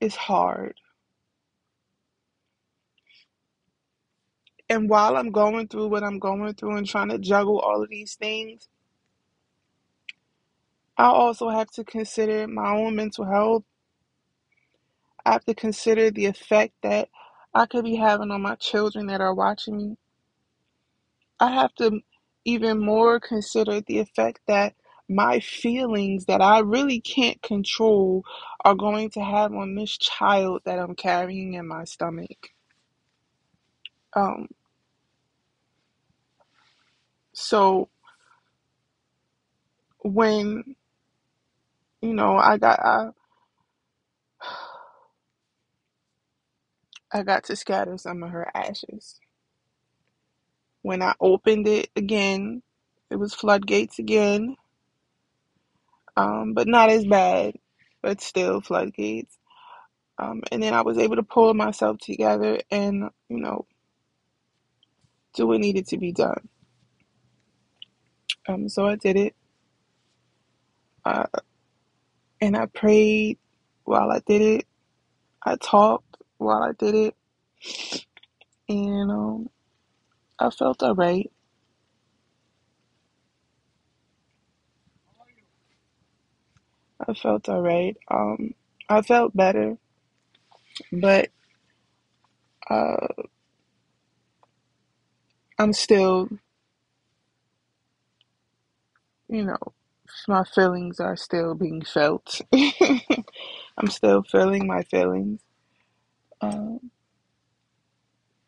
is 0.00 0.16
hard. 0.16 0.74
And 4.70 4.88
while 4.90 5.16
I'm 5.16 5.32
going 5.32 5.68
through 5.68 5.88
what 5.88 6.04
I'm 6.04 6.18
going 6.18 6.54
through 6.54 6.76
and 6.78 6.86
trying 6.88 7.10
to 7.10 7.18
juggle 7.18 7.60
all 7.60 7.82
of 7.82 7.90
these 7.90 8.16
things, 8.16 8.68
I 10.98 11.06
also 11.06 11.50
have 11.50 11.70
to 11.72 11.84
consider 11.84 12.48
my 12.48 12.72
own 12.76 12.96
mental 12.96 13.26
health. 13.26 13.64
Have 15.32 15.44
to 15.46 15.54
consider 15.54 16.10
the 16.10 16.26
effect 16.26 16.74
that 16.82 17.08
I 17.54 17.66
could 17.66 17.84
be 17.84 17.96
having 17.96 18.30
on 18.32 18.42
my 18.42 18.56
children 18.56 19.06
that 19.08 19.20
are 19.22 19.34
watching 19.34 19.76
me. 19.78 19.96
I 21.40 21.52
have 21.52 21.74
to 21.76 22.00
even 22.44 22.80
more 22.80 23.20
consider 23.20 23.80
the 23.80 23.98
effect 23.98 24.40
that 24.48 24.74
my 25.08 25.40
feelings 25.40 26.26
that 26.26 26.40
I 26.40 26.60
really 26.60 27.00
can't 27.00 27.40
control 27.42 28.24
are 28.64 28.74
going 28.74 29.10
to 29.10 29.20
have 29.24 29.54
on 29.54 29.74
this 29.74 29.96
child 29.98 30.62
that 30.64 30.78
I'm 30.78 30.94
carrying 30.94 31.54
in 31.54 31.68
my 31.68 31.84
stomach. 31.84 32.50
Um, 34.14 34.48
so 37.34 37.88
when 40.00 40.76
you 42.02 42.14
know 42.14 42.36
I 42.36 42.58
got 42.58 42.80
I, 42.80 43.08
I 47.12 47.22
got 47.22 47.44
to 47.44 47.56
scatter 47.56 47.98
some 47.98 48.22
of 48.22 48.30
her 48.30 48.50
ashes. 48.54 49.20
When 50.82 51.02
I 51.02 51.14
opened 51.20 51.68
it 51.68 51.90
again, 51.96 52.62
it 53.10 53.16
was 53.16 53.34
floodgates 53.34 53.98
again, 53.98 54.56
um, 56.16 56.54
but 56.54 56.68
not 56.68 56.90
as 56.90 57.06
bad, 57.06 57.56
but 58.02 58.20
still 58.20 58.60
floodgates. 58.60 59.38
Um, 60.18 60.42
and 60.52 60.62
then 60.62 60.74
I 60.74 60.82
was 60.82 60.98
able 60.98 61.16
to 61.16 61.24
pull 61.24 61.54
myself 61.54 61.98
together 61.98 62.60
and, 62.70 63.10
you 63.28 63.38
know, 63.40 63.66
do 65.34 65.46
what 65.48 65.60
needed 65.60 65.88
to 65.88 65.98
be 65.98 66.12
done. 66.12 66.48
Um, 68.48 68.68
so 68.68 68.86
I 68.86 68.96
did 68.96 69.16
it. 69.16 69.36
Uh, 71.04 71.26
and 72.40 72.56
I 72.56 72.66
prayed 72.66 73.38
while 73.84 74.10
I 74.12 74.20
did 74.26 74.42
it. 74.42 74.66
I 75.44 75.56
talked 75.56 76.17
while 76.38 76.62
I 76.64 76.72
did 76.78 76.94
it. 76.96 77.16
And 78.68 79.10
um, 79.12 79.50
I 80.38 80.50
felt 80.50 80.82
alright. 80.82 81.30
I 87.06 87.14
felt 87.14 87.48
alright. 87.48 87.96
Um, 88.10 88.54
I 88.88 89.02
felt 89.02 89.36
better, 89.36 89.76
but 90.92 91.30
uh, 92.70 93.08
I'm 95.58 95.72
still, 95.74 96.28
you 99.28 99.44
know, 99.44 99.58
my 100.28 100.44
feelings 100.44 101.00
are 101.00 101.16
still 101.16 101.54
being 101.54 101.82
felt. 101.82 102.40
I'm 102.54 103.88
still 103.88 104.22
feeling 104.24 104.66
my 104.66 104.84
feelings. 104.84 105.40
Um, 106.40 106.90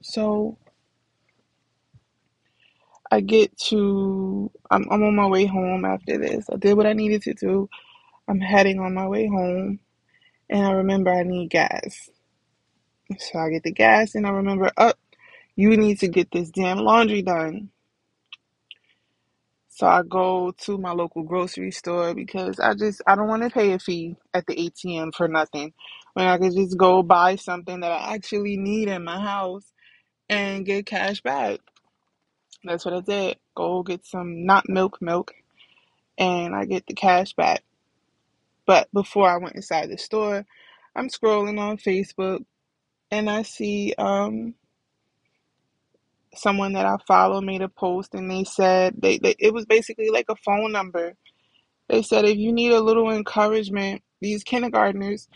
so 0.03 0.59
I 3.11 3.20
get 3.20 3.57
to, 3.68 4.50
I'm, 4.70 4.87
I'm 4.90 5.03
on 5.03 5.16
my 5.16 5.26
way 5.26 5.46
home 5.46 5.85
after 5.85 6.18
this. 6.18 6.46
I 6.53 6.57
did 6.57 6.74
what 6.76 6.87
I 6.87 6.94
needed 6.94 7.22
to 7.22 7.35
do. 7.35 7.68
I'm 8.29 8.40
heading 8.40 8.81
on 8.81 8.94
my 8.94 9.09
way 9.09 9.26
home, 9.26 9.81
and 10.50 10.66
I 10.66 10.72
remember 10.72 11.11
I 11.12 11.24
need 11.24 11.50
gas. 11.50 12.11
So 13.18 13.38
I 13.38 13.50
get 13.50 13.64
the 13.64 13.72
gas, 13.72 14.14
and 14.14 14.26
I 14.26 14.31
remember, 14.31 14.66
up, 14.66 14.74
oh, 14.79 14.92
you 15.57 15.76
need 15.76 16.00
to 16.00 16.09
get 16.09 16.31
this 16.31 16.50
damn 16.50 16.79
laundry 16.79 17.22
done. 17.22 17.70
So 19.81 19.88
I 19.88 20.03
go 20.05 20.53
to 20.66 20.79
my 20.79 20.93
local 20.93 21.25
grocery 21.25 21.73
store 21.73 22.14
because 22.14 22.61
I 22.61 22.75
just 22.75 23.03
I 23.09 23.16
don't 23.16 23.29
want 23.29 23.45
to 23.45 23.51
pay 23.51 23.73
a 23.73 23.81
fee 23.81 24.16
at 24.35 24.47
the 24.47 24.57
ATM 24.57 25.14
for 25.16 25.29
nothing 25.29 25.75
when 26.14 26.29
I 26.29 26.38
could 26.38 26.55
just 26.55 26.79
go 26.79 27.03
buy 27.03 27.37
something 27.38 27.81
that 27.81 27.93
I 27.93 28.14
actually 28.14 28.59
need 28.59 28.90
in 28.90 29.05
my 29.05 29.21
house 29.21 29.73
and 30.29 30.66
get 30.66 30.87
cash 30.87 31.23
back. 31.23 31.61
That's 32.64 32.85
what 32.85 32.95
I 32.95 33.01
did. 33.01 33.38
Go 33.57 33.83
get 33.83 34.07
some 34.07 34.47
not 34.47 34.69
milk 34.69 34.99
milk 35.03 35.33
and 36.19 36.55
I 36.55 36.66
get 36.66 36.87
the 36.87 36.95
cash 36.95 37.35
back. 37.35 37.62
But 38.66 38.88
before 38.93 39.31
I 39.31 39.38
went 39.38 39.57
inside 39.57 39.90
the 39.90 39.99
store, 39.99 40.47
I'm 40.97 41.09
scrolling 41.09 41.61
on 41.61 41.79
Facebook 41.79 42.45
and 43.11 43.31
I 43.31 43.43
see 43.43 43.95
um 43.99 44.55
someone 46.35 46.75
that 46.75 46.87
I 46.87 46.97
follow 47.09 47.40
made 47.40 47.62
a 47.62 47.69
post 47.69 48.14
and 48.14 48.31
they 48.31 48.45
said 48.45 48.95
they, 48.99 49.19
they 49.19 49.37
it 49.38 49.55
was 49.55 49.66
basically 49.66 50.11
like 50.11 50.27
a 50.31 50.37
phone 50.37 50.73
number 50.73 51.12
They 51.88 52.03
said 52.03 52.27
if 52.27 52.38
you 52.38 52.53
need 52.53 52.73
a 52.73 52.81
little 52.83 53.11
encouragement, 53.12 54.03
these 54.21 54.45
kindergartners, 54.45 55.29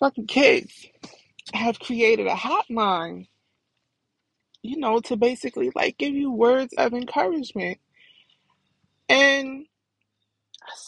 fucking 0.00 0.26
kids, 0.28 0.88
have 1.54 1.80
created 1.80 2.26
a 2.26 2.34
hotline, 2.34 3.28
you 4.62 4.78
know, 4.78 5.00
to 5.02 5.16
basically 5.16 5.70
like 5.74 5.98
give 5.98 6.14
you 6.14 6.32
words 6.32 6.74
of 6.78 6.94
encouragement. 6.94 7.78
And 9.08 9.66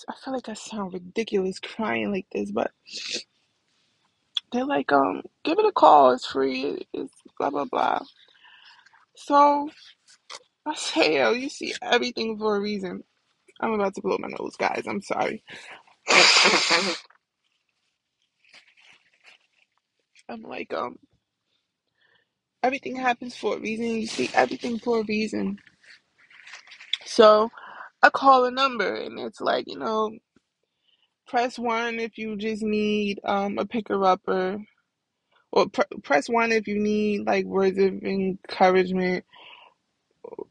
I 0.09 0.14
feel 0.25 0.35
like 0.35 0.49
I 0.49 0.55
sound 0.55 0.95
ridiculous 0.95 1.59
crying 1.61 2.12
like 2.12 2.27
this, 2.33 2.53
but 2.53 2.73
they're 4.53 4.66
like, 4.66 4.92
um, 4.92 5.23
give 5.45 5.59
it 5.59 5.66
a 5.66 5.73
call. 5.73 6.12
It's 6.12 6.27
free. 6.27 6.87
It's 6.95 7.14
blah 7.38 7.51
blah 7.51 7.66
blah. 7.66 8.01
So 9.16 9.70
I 10.66 10.75
say, 10.75 11.16
yo, 11.16 11.33
you 11.33 11.48
see 11.51 11.75
everything 11.83 12.38
for 12.38 12.57
a 12.57 12.61
reason. 12.61 13.05
I'm 13.61 13.72
about 13.72 13.94
to 13.96 14.03
blow 14.03 14.18
my 14.20 14.29
nose, 14.29 14.57
guys. 14.57 14.85
I'm 14.88 15.03
sorry. 15.03 15.44
I'm 20.29 20.42
like, 20.42 20.72
um, 20.75 20.98
everything 22.62 22.96
happens 22.96 23.37
for 23.37 23.57
a 23.57 23.61
reason. 23.61 23.87
You 23.87 24.07
see 24.07 24.31
everything 24.35 24.79
for 24.79 25.01
a 25.01 25.05
reason. 25.05 25.59
So 27.07 27.51
I 28.03 28.11
call 28.11 28.44
a 28.46 28.51
number 28.51 28.94
and 28.94 29.18
it's 29.20 29.40
like, 29.40 29.66
you 29.68 29.79
know, 29.79 30.12
press 31.29 31.59
one 31.59 32.01
if 32.01 32.18
you 32.18 32.37
just 32.37 32.62
need 32.62 33.20
um, 33.25 33.59
a 33.59 33.66
picker 33.66 34.05
upper, 34.05 34.59
or 35.52 35.68
pr- 35.68 35.82
press 36.02 36.28
one 36.28 36.52
if 36.52 36.68
you 36.68 36.78
need 36.80 37.26
like 37.26 37.46
words 37.46 37.78
of 37.78 38.02
encouragement. 38.04 39.24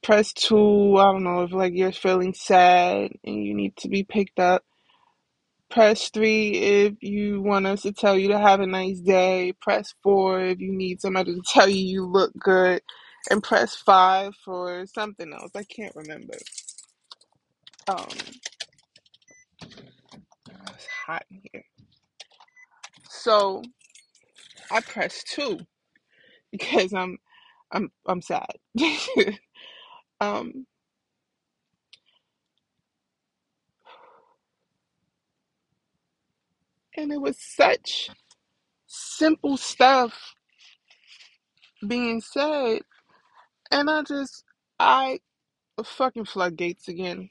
Press 0.04 0.34
two, 0.34 0.98
I 0.98 1.12
don't 1.14 1.24
know, 1.24 1.44
if 1.44 1.54
like 1.54 1.74
you're 1.76 1.92
feeling 1.94 2.34
sad 2.34 3.12
and 3.24 3.46
you 3.46 3.56
need 3.56 3.78
to 3.78 3.90
be 3.90 4.04
picked 4.04 4.40
up. 4.40 4.64
Press 5.70 6.10
three 6.10 6.52
if 6.52 6.96
you 7.02 7.42
want 7.42 7.68
us 7.68 7.84
to 7.84 7.94
tell 7.94 8.18
you 8.18 8.30
to 8.30 8.40
have 8.40 8.62
a 8.62 8.68
nice 8.68 9.00
day. 9.00 9.54
Press 9.62 9.94
four 10.04 10.42
if 10.42 10.60
you 10.60 10.72
need 10.74 11.02
somebody 11.02 11.36
to 11.36 11.42
tell 11.48 11.70
you 11.70 11.78
you 11.86 12.06
look 12.06 12.34
good. 12.40 12.82
And 13.30 13.44
press 13.44 13.76
five 13.76 14.34
for 14.46 14.86
something 14.88 15.34
else. 15.34 15.52
I 15.56 15.64
can't 15.64 15.96
remember. 15.96 16.36
Um, 17.88 18.08
it's 20.74 20.88
hot 21.06 21.26
in 21.32 21.42
here. 21.52 21.66
So 23.10 23.64
I 24.72 24.82
pressed 24.82 25.28
two 25.30 25.60
because 26.52 26.94
I'm 26.94 27.18
I'm 27.72 27.92
I'm 28.08 28.22
sad. 28.22 28.56
um 30.22 30.68
and 36.98 37.12
it 37.14 37.22
was 37.22 37.38
such 37.40 38.10
simple 38.88 39.58
stuff 39.58 40.36
being 41.88 42.22
said 42.22 42.82
and 43.72 43.90
I 43.90 44.04
just 44.04 44.44
I 44.80 45.20
fucking 45.84 46.26
floodgates 46.26 46.88
again. 46.90 47.30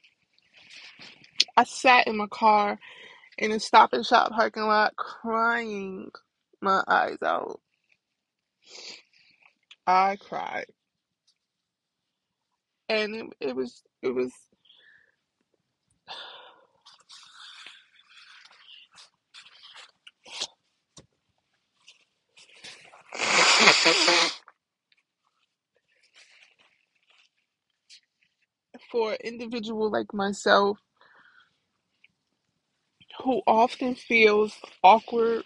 I 1.57 1.64
sat 1.64 2.07
in 2.09 2.16
my 2.18 2.29
car 2.29 2.79
in 3.38 3.53
a 3.53 3.61
stop 3.61 3.92
and 3.94 4.07
shop 4.07 4.33
parking 4.33 4.64
lot 4.64 4.96
crying 4.96 6.11
my 6.62 6.83
eyes 6.88 7.18
out. 7.25 7.61
I 9.87 10.16
cried. 10.16 10.66
And 12.88 13.14
it, 13.16 13.27
it 13.40 13.57
was 13.57 13.83
it 14.03 14.11
was 14.14 14.33
for 28.92 29.12
an 29.12 29.18
individual 29.25 29.90
like 29.90 30.14
myself 30.14 30.79
who 33.25 33.42
often 33.46 33.94
feels 33.94 34.57
awkward 34.85 35.44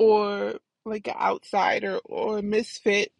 or 0.00 0.56
like 0.86 1.08
an 1.08 1.16
outsider 1.20 2.00
or 2.06 2.38
a 2.38 2.42
misfit, 2.42 3.12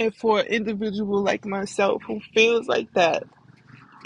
and 0.00 0.14
for 0.14 0.40
an 0.40 0.46
individual 0.46 1.22
like 1.22 1.46
myself 1.46 2.02
who 2.06 2.20
feels 2.34 2.68
like 2.68 2.92
that 2.94 3.24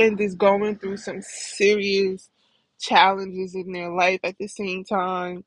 and 0.00 0.20
is 0.20 0.34
going 0.36 0.78
through 0.78 0.98
some 0.98 1.20
serious 1.22 2.30
challenges 2.80 3.54
in 3.54 3.72
their 3.72 3.90
life 3.90 4.20
at 4.24 4.36
the 4.38 4.48
same 4.48 4.84
time, 4.84 5.44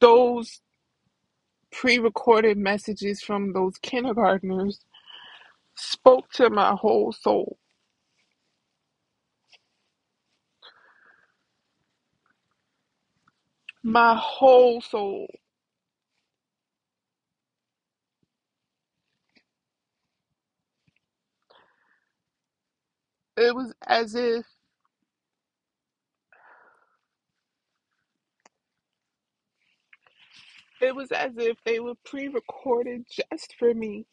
those 0.00 0.60
pre 1.72 1.98
recorded 1.98 2.58
messages 2.58 3.22
from 3.22 3.52
those 3.52 3.78
kindergartners 3.82 4.80
spoke 5.76 6.30
to 6.32 6.50
my 6.50 6.74
whole 6.74 7.12
soul. 7.12 7.58
My 13.88 14.16
whole 14.16 14.82
soul. 14.82 15.28
It 23.36 23.54
was 23.54 23.74
as 23.86 24.14
if 24.16 24.46
it 30.82 30.94
was 30.96 31.12
as 31.12 31.32
if 31.38 31.58
they 31.64 31.80
were 31.80 31.94
pre-recorded 32.06 33.06
just 33.10 33.54
for 33.58 33.74
me. 33.74 34.06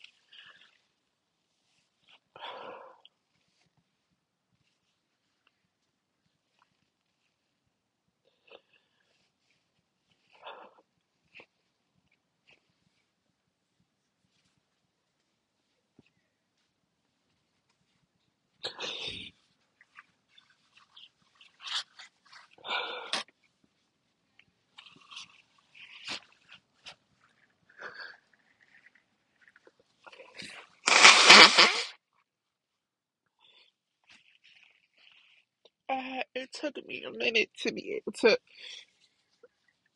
A 37.05 37.11
minute 37.17 37.49
to 37.63 37.73
be 37.73 37.93
able 37.95 38.13
to 38.13 38.37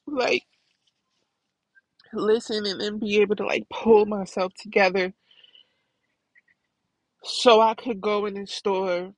like 0.08 0.44
listen 2.14 2.66
and 2.66 2.82
then 2.82 3.00
be 3.00 3.20
able 3.22 3.36
to 3.38 3.46
like 3.46 3.68
pull 3.70 4.06
myself 4.06 4.54
together 4.56 5.14
so 7.24 7.62
I 7.62 7.76
could 7.76 8.02
go 8.02 8.26
in 8.28 8.36
the 8.36 8.48
store 8.48 9.14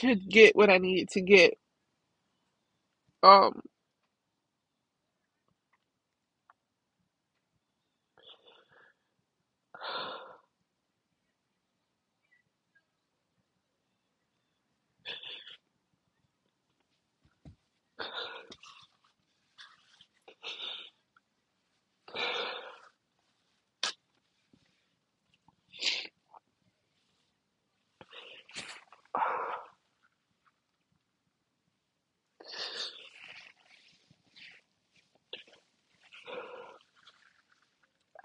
to 0.00 0.14
get 0.16 0.56
what 0.56 0.70
I 0.70 0.78
needed 0.78 1.10
to 1.10 1.20
get. 1.22 1.54
Um, 3.22 3.62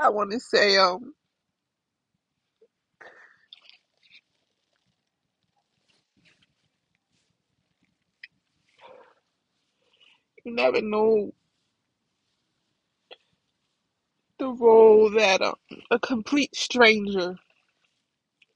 I 0.05 0.09
want 0.09 0.31
to 0.33 0.41
say, 0.41 0.77
um, 0.77 1.15
you 10.45 10.55
never 10.55 10.81
know 10.81 11.33
the 14.39 14.49
role 14.49 15.11
that 15.11 15.41
um, 15.41 15.55
a 15.91 15.99
complete 15.99 16.55
stranger 16.55 17.35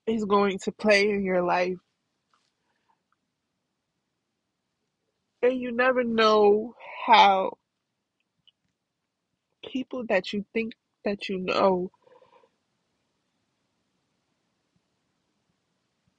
is 0.08 0.26
going 0.26 0.60
to 0.66 0.72
play 0.74 1.10
in 1.10 1.24
your 1.24 1.44
life, 1.44 1.78
and 5.44 5.60
you 5.60 5.72
never 5.72 6.04
know 6.04 6.76
how 7.08 7.58
people 9.72 10.06
that 10.10 10.34
you 10.34 10.46
think 10.54 10.74
that 11.06 11.30
you 11.30 11.40
know 11.40 11.92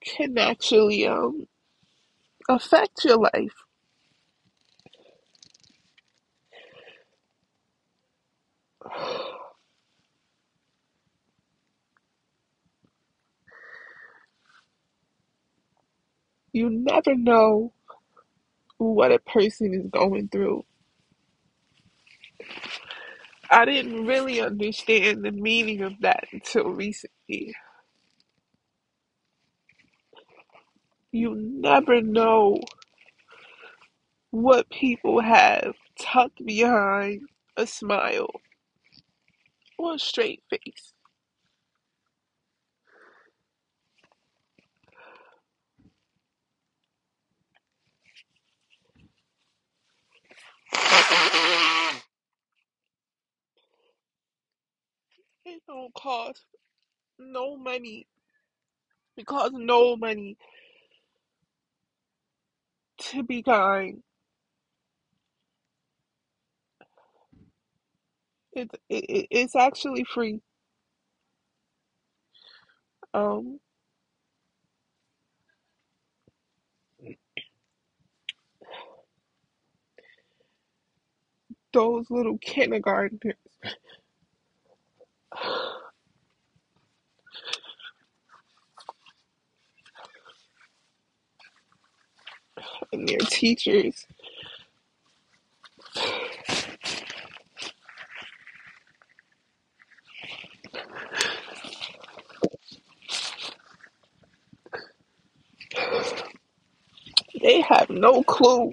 can 0.04 0.38
actually 0.38 1.06
um 1.06 1.46
affect 2.48 3.04
your 3.04 3.18
life. 3.18 3.54
You 16.52 16.70
never 16.70 17.14
know 17.14 17.72
what 18.78 19.12
a 19.12 19.18
person 19.20 19.74
is 19.74 19.86
going 19.90 20.28
through. 20.28 20.64
I 23.50 23.64
didn't 23.66 24.06
really 24.06 24.40
understand 24.42 25.24
the 25.24 25.32
meaning 25.32 25.82
of 25.82 25.94
that 26.02 26.26
until 26.32 26.70
recently. 26.70 27.54
You 31.12 31.34
never 31.36 32.02
know 32.02 32.60
what 34.32 34.70
people 34.70 35.20
have 35.22 35.74
tucked 36.00 36.44
behind 36.46 37.22
a 37.56 37.66
smile 37.66 38.30
or 39.78 39.94
a 39.94 39.98
straight 40.00 40.42
face. 40.50 40.92
Don't 55.70 55.94
cost 55.94 56.44
no 57.18 57.56
money. 57.56 58.06
It 59.16 59.26
costs 59.26 59.56
no 59.58 59.96
money 59.96 60.36
to 63.00 63.22
be 63.24 63.42
kind. 63.42 64.02
It's 68.54 68.74
it, 68.90 69.04
it- 69.10 69.28
it's 69.30 69.56
actually 69.56 70.04
free. 70.04 70.40
Um, 73.14 73.60
those 81.72 82.10
little 82.10 82.38
kindergartners 82.38 83.36
and 92.92 93.08
their 93.08 93.18
teachers, 93.18 94.06
they 107.42 107.62
have 107.62 107.90
no 107.90 108.22
clue 108.24 108.72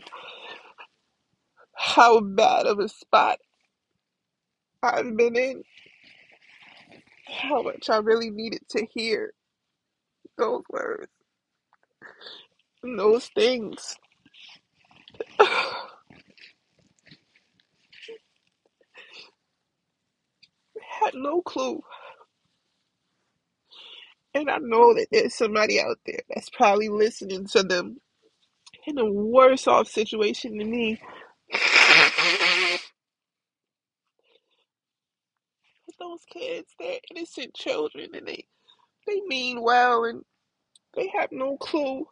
how 1.76 2.22
bad 2.22 2.68
of 2.68 2.80
a 2.80 2.90
spot 2.90 3.40
I've 4.84 5.18
been 5.18 5.36
in, 5.36 5.64
how 7.48 7.64
much 7.64 7.90
I 7.90 7.98
really 7.98 8.32
needed 8.32 8.62
to 8.72 8.86
hear 8.94 9.34
those 10.38 10.64
words, 10.72 11.12
and 12.84 13.00
those 13.00 13.28
things. 13.36 13.96
had 15.40 15.96
no 21.16 21.42
clue. 21.42 21.82
And 24.34 24.50
I 24.50 24.58
know 24.60 24.94
that 24.96 25.08
there's 25.12 25.36
somebody 25.36 25.80
out 25.82 25.98
there 26.06 26.22
that's 26.30 26.50
probably 26.50 26.90
listening 26.90 27.48
to 27.50 27.64
them 27.64 27.98
in 28.88 29.00
a 29.00 29.06
worse 29.06 29.68
off 29.68 29.90
situation 29.90 30.58
than 30.58 30.72
me. 30.72 31.02
But 36.00 36.07
those 36.18 36.26
kids, 36.44 36.68
they're 36.80 37.00
innocent 37.16 37.54
children 37.54 38.10
and 38.14 38.28
they, 38.28 38.46
they 39.08 39.22
mean 39.28 39.62
well 39.62 40.06
and 40.06 40.24
they 40.96 41.12
have 41.18 41.30
no 41.32 41.58
clue 41.58 42.06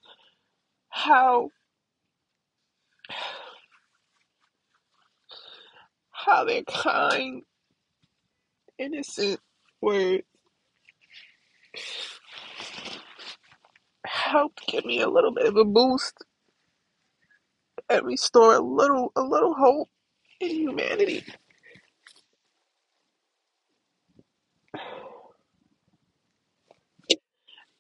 how 0.90 1.50
how 6.12 6.46
their 6.46 6.64
kind, 6.64 7.44
innocent 8.80 9.40
words 9.82 10.24
helped 14.06 14.66
give 14.68 14.86
me 14.86 15.02
a 15.02 15.10
little 15.10 15.34
bit 15.34 15.48
of 15.48 15.58
a 15.58 15.66
boost 15.66 16.16
and 17.90 18.06
restore 18.06 18.56
a 18.56 18.62
little 18.62 19.12
a 19.16 19.22
little 19.22 19.54
hope 19.56 19.90
in 20.42 20.50
humanity. 20.50 21.24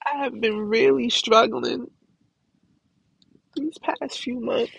I 0.06 0.18
have 0.24 0.40
been 0.40 0.60
really 0.60 1.10
struggling 1.10 1.90
these 3.56 3.78
past 3.80 4.20
few 4.20 4.40
months, 4.40 4.74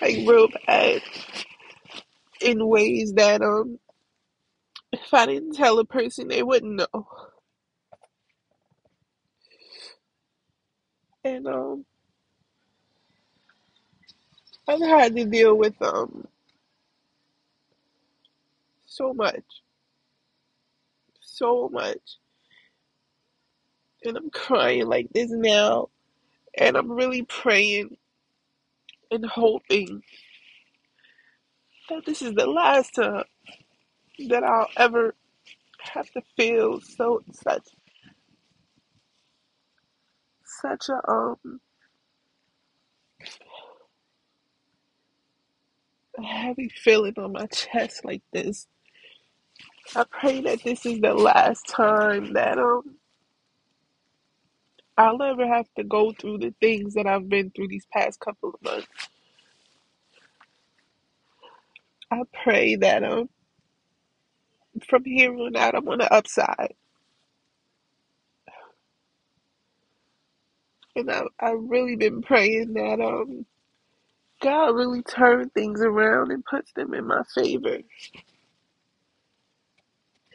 like 0.00 0.16
real 0.28 0.48
bad, 0.66 1.02
in 2.40 2.66
ways 2.66 3.12
that 3.14 3.42
um 3.42 3.78
if 4.92 5.12
I 5.14 5.26
didn't 5.26 5.54
tell 5.54 5.78
a 5.78 5.84
person 5.84 6.28
they 6.28 6.42
wouldn't 6.42 6.76
know. 6.76 7.08
And 11.24 11.46
um 11.46 11.84
I've 14.68 14.80
had 14.80 15.16
to 15.16 15.24
deal 15.24 15.56
with 15.56 15.80
um 15.82 16.26
so 18.86 19.14
much, 19.14 19.44
so 21.20 21.68
much, 21.70 22.18
and 24.04 24.16
I'm 24.16 24.30
crying 24.30 24.86
like 24.86 25.08
this 25.12 25.30
now 25.30 25.86
And 26.58 26.76
I'm 26.76 26.92
really 26.92 27.22
praying 27.22 27.96
and 29.10 29.26
hoping 29.26 30.02
that 31.90 32.06
this 32.06 32.22
is 32.22 32.34
the 32.34 32.46
last 32.46 32.94
time 32.96 33.24
that 34.28 34.44
I'll 34.44 34.68
ever 34.76 35.14
have 35.80 36.10
to 36.12 36.22
feel 36.36 36.80
so 36.80 37.22
such 37.32 37.68
such 40.44 40.88
a 40.90 41.10
um 41.10 41.60
a 46.18 46.22
heavy 46.24 46.70
feeling 46.70 47.14
on 47.18 47.32
my 47.32 47.46
chest 47.46 48.04
like 48.04 48.22
this. 48.32 48.66
I 49.96 50.04
pray 50.10 50.42
that 50.42 50.64
this 50.64 50.86
is 50.86 51.00
the 51.00 51.14
last 51.14 51.68
time 51.68 52.34
that 52.34 52.58
um 52.58 52.97
I'll 54.98 55.22
ever 55.22 55.48
have 55.48 55.68
to 55.78 55.84
go 55.84 56.12
through 56.12 56.40
the 56.40 56.54
things 56.60 56.94
that 56.96 57.08
I've 57.08 57.30
been 57.30 57.52
through 57.52 57.68
these 57.68 57.86
past 57.92 58.20
couple 58.20 58.50
of 58.50 58.62
months. 58.62 58.88
I 62.10 62.22
pray 62.44 62.76
that 62.76 63.04
um 63.04 63.30
from 64.88 65.04
here 65.04 65.34
on 65.34 65.56
out 65.56 65.76
I'm 65.76 65.88
on 65.88 65.98
the 65.98 66.12
upside. 66.12 66.74
And 70.96 71.10
I 71.10 71.22
I've 71.40 71.60
really 71.62 71.96
been 71.96 72.22
praying 72.22 72.74
that 72.74 73.00
um 73.00 73.46
God 74.42 74.74
really 74.76 75.02
turn 75.02 75.50
things 75.50 75.82
around 75.82 76.32
and 76.32 76.44
puts 76.44 76.72
them 76.74 76.94
in 76.94 77.06
my 77.06 77.22
favor. 77.34 77.78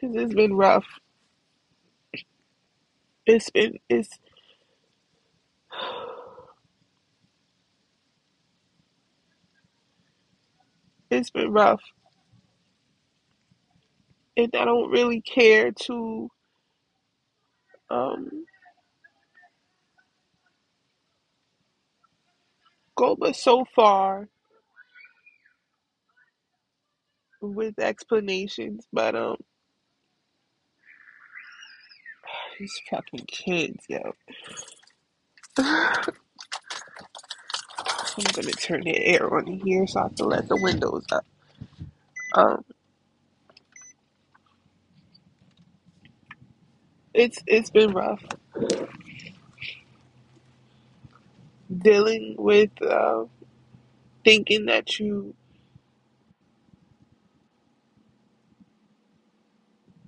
Cause 0.00 0.12
it's 0.14 0.34
been 0.34 0.54
rough. 0.54 0.86
It's 3.26 3.50
been 3.50 3.78
it's 3.88 4.10
it's 11.10 11.30
been 11.30 11.52
rough. 11.52 11.82
And 14.36 14.54
I 14.54 14.64
don't 14.64 14.90
really 14.90 15.20
care 15.22 15.72
to 15.72 16.30
um 17.90 18.46
go 22.96 23.16
but 23.16 23.36
so 23.36 23.64
far 23.76 24.28
with 27.42 27.78
explanations. 27.78 28.86
But 28.92 29.16
um 29.16 29.36
these 32.60 32.80
fucking 32.90 33.26
kids, 33.28 33.84
yo. 33.88 34.14
I'm 35.58 36.04
gonna 38.34 38.52
turn 38.52 38.82
the 38.84 38.96
air 39.06 39.32
on 39.34 39.46
here 39.46 39.86
so 39.86 40.00
I 40.00 40.10
can 40.16 40.26
let 40.28 40.48
the 40.48 40.56
windows 40.56 41.06
up. 41.12 41.26
Um 42.34 42.64
it's 47.14 47.38
it's 47.46 47.70
been 47.70 47.92
rough 47.92 48.22
dealing 51.82 52.36
with 52.38 52.70
uh, 52.82 53.24
thinking 54.24 54.66
that 54.66 54.98
you 55.00 55.34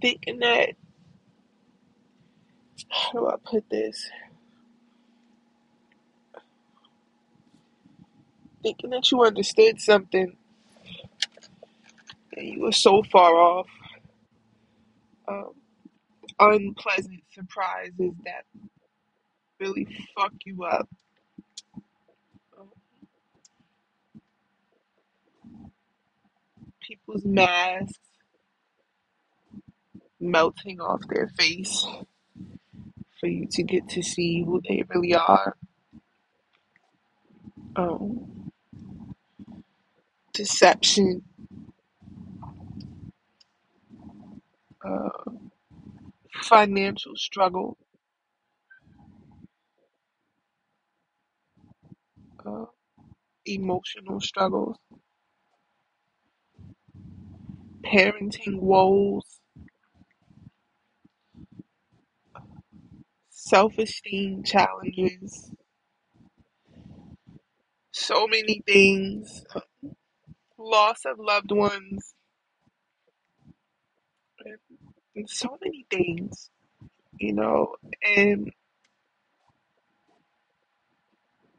thinking 0.03 0.41
that 0.41 0.71
how 2.91 3.13
do 3.13 3.29
I 3.29 3.37
put 3.45 3.71
this? 3.71 4.11
Thinking 8.67 8.91
that 8.91 9.13
you 9.13 9.23
understood 9.23 9.81
something 9.81 10.37
and 12.37 12.49
you 12.49 12.63
were 12.63 12.73
so 12.73 13.05
far 13.05 13.33
off. 13.33 13.69
Um, 15.29 15.53
unpleasant 16.41 17.23
surprises 17.31 18.13
that 18.25 18.45
really 19.61 19.87
fuck 20.17 20.33
you 20.45 20.65
up. 20.65 20.89
People's 26.83 27.25
masks 27.25 28.01
melting 30.19 30.81
off 30.81 31.03
their 31.09 31.29
face 31.39 31.87
for 33.21 33.29
you 33.29 33.47
to 33.53 33.63
get 33.63 33.89
to 33.91 34.03
see 34.03 34.43
who 34.43 34.61
they 34.69 34.83
really 34.89 35.15
are. 35.15 35.57
Um, 37.77 38.46
deception, 40.37 41.23
uh, 44.85 45.11
financial 46.43 47.15
struggle, 47.17 47.79
uh, 52.47 52.67
emotional 53.47 54.21
struggles, 54.21 54.77
parenting 57.85 58.61
woes, 58.61 59.41
self 63.31 63.79
esteem 63.79 64.45
challenges, 64.45 65.53
so 67.93 68.27
many 68.29 68.63
things, 68.67 69.45
loss 70.71 71.01
of 71.07 71.19
loved 71.21 71.53
ones, 71.53 72.15
and 75.17 75.29
so 75.31 75.59
many 75.65 75.87
things, 75.91 76.51
you 77.21 77.35
know. 77.35 77.77
And 78.17 78.53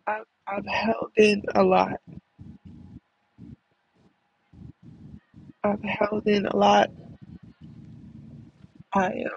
I've, 0.08 0.26
I've 0.48 0.68
held 0.68 1.12
in 1.18 1.44
a 1.56 1.64
lot. 1.64 2.02
I've 5.64 5.84
held 5.84 6.28
in 6.28 6.46
a 6.48 6.56
lot. 6.58 6.92
I 8.94 9.08
am. 9.08 9.32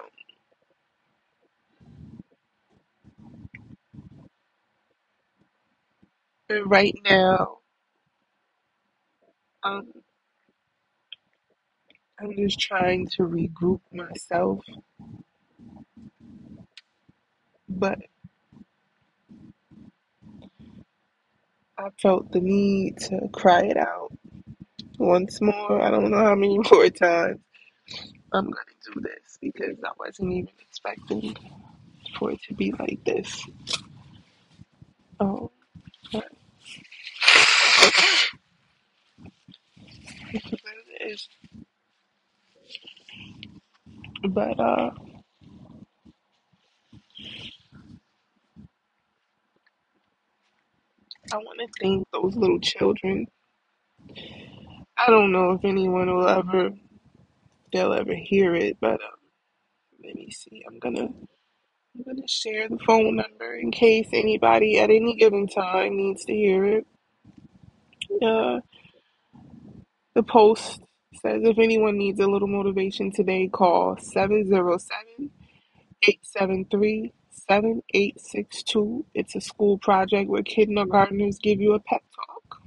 And 6.49 6.71
right 6.71 6.95
now, 7.05 7.59
um, 9.63 9.87
I'm 12.19 12.35
just 12.35 12.59
trying 12.59 13.07
to 13.17 13.23
regroup 13.23 13.81
myself, 13.93 14.61
but 17.69 17.99
I 21.77 21.89
felt 22.01 22.31
the 22.31 22.41
need 22.41 22.97
to 23.09 23.29
cry 23.33 23.63
it 23.63 23.77
out 23.77 24.13
once 24.99 25.41
more. 25.41 25.81
I 25.81 25.91
don't 25.91 26.11
know 26.11 26.17
how 26.19 26.35
many 26.35 26.59
more 26.71 26.89
times 26.89 27.39
I'm 28.33 28.45
gonna 28.45 28.93
do 28.93 29.01
this 29.01 29.37
because 29.41 29.77
I 29.85 29.91
wasn't 29.99 30.33
even 30.33 30.49
expecting 30.61 31.35
for 32.19 32.31
it 32.31 32.41
to 32.49 32.53
be 32.55 32.73
like 32.79 33.03
this. 33.05 33.45
Oh, 35.19 35.51
but 36.13 36.29
it 40.33 41.11
is. 41.11 41.29
But 44.29 44.59
uh, 44.59 44.91
I 51.33 51.37
want 51.37 51.59
to 51.59 51.67
thank 51.81 52.07
those 52.13 52.35
little 52.35 52.59
children. 52.61 53.27
I 54.97 55.07
don't 55.07 55.31
know 55.33 55.53
if 55.53 55.65
anyone 55.65 56.13
will 56.15 56.27
ever 56.27 56.71
they'll 57.73 57.93
ever 57.93 58.15
hear 58.15 58.55
it, 58.55 58.77
but 58.81 58.93
um, 58.95 59.19
let 60.03 60.15
me 60.15 60.31
see. 60.31 60.63
I'm 60.67 60.79
gonna 60.79 61.03
I'm 61.05 62.05
gonna 62.05 62.27
share 62.27 62.69
the 62.69 62.79
phone 62.85 63.17
number 63.17 63.55
in 63.55 63.71
case 63.71 64.09
anybody 64.13 64.79
at 64.79 64.89
any 64.91 65.15
given 65.15 65.47
time 65.47 65.97
needs 65.97 66.25
to 66.25 66.33
hear 66.33 66.65
it. 66.65 66.87
Uh, 68.23 68.59
the 70.15 70.23
post 70.23 70.81
says 71.21 71.41
if 71.43 71.59
anyone 71.59 71.97
needs 71.97 72.19
a 72.19 72.27
little 72.27 72.47
motivation 72.49 73.11
today, 73.11 73.49
call 73.49 73.97
707 73.97 75.31
873 76.03 77.13
7862. 77.31 79.05
It's 79.15 79.35
a 79.35 79.41
school 79.41 79.77
project 79.79 80.29
where 80.29 80.43
kindergartners 80.43 81.39
give 81.41 81.61
you 81.61 81.73
a 81.73 81.79
pep 81.81 82.03
talk. 82.15 82.61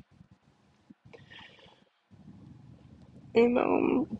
And 3.35 3.59
um, 3.59 4.19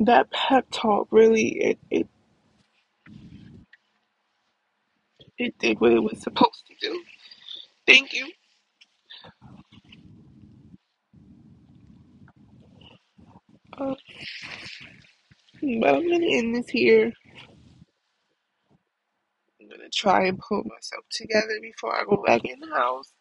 that 0.00 0.30
pep 0.32 0.66
talk 0.72 1.08
really 1.12 1.48
it, 1.60 1.78
it, 1.90 2.06
It 5.38 5.58
did 5.58 5.80
what 5.80 5.92
it 5.92 6.02
was 6.02 6.20
supposed 6.22 6.64
to 6.68 6.74
do. 6.80 7.02
Thank 7.86 8.12
you. 8.14 8.28
Uh, 13.78 13.94
but 15.80 15.94
I'm 15.94 16.10
gonna 16.10 16.26
end 16.26 16.56
this 16.56 16.68
here. 16.68 17.12
I'm 19.60 19.68
gonna 19.68 19.90
try 19.92 20.26
and 20.26 20.38
pull 20.38 20.64
myself 20.64 21.04
together 21.12 21.58
before 21.62 21.94
I 21.94 22.04
go 22.08 22.22
back 22.26 22.44
in 22.44 22.60
the 22.60 22.74
house. 22.74 23.12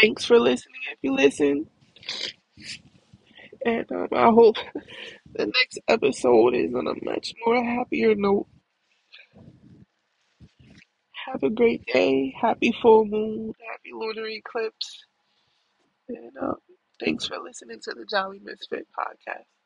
Thanks 0.00 0.24
for 0.24 0.38
listening 0.40 0.80
if 0.92 0.98
you 1.02 1.14
listen. 1.14 1.68
And 3.64 3.90
um, 3.92 4.08
I 4.12 4.26
hope 4.30 4.56
the 5.34 5.46
next 5.46 5.78
episode 5.88 6.54
is 6.54 6.74
on 6.74 6.86
a 6.88 6.94
much 7.04 7.34
more 7.46 7.62
happier 7.64 8.14
note. 8.14 8.46
Have 11.26 11.42
a 11.42 11.50
great 11.50 11.84
day. 11.86 12.34
Happy 12.40 12.72
full 12.82 13.04
moon. 13.06 13.52
Happy 13.70 13.90
lunar 13.94 14.28
eclipse. 14.28 15.04
And 16.08 16.32
um, 16.40 16.56
thanks 17.00 17.26
for 17.26 17.38
listening 17.38 17.80
to 17.84 17.94
the 17.94 18.06
Jolly 18.10 18.40
Misfit 18.42 18.86
podcast. 18.98 19.57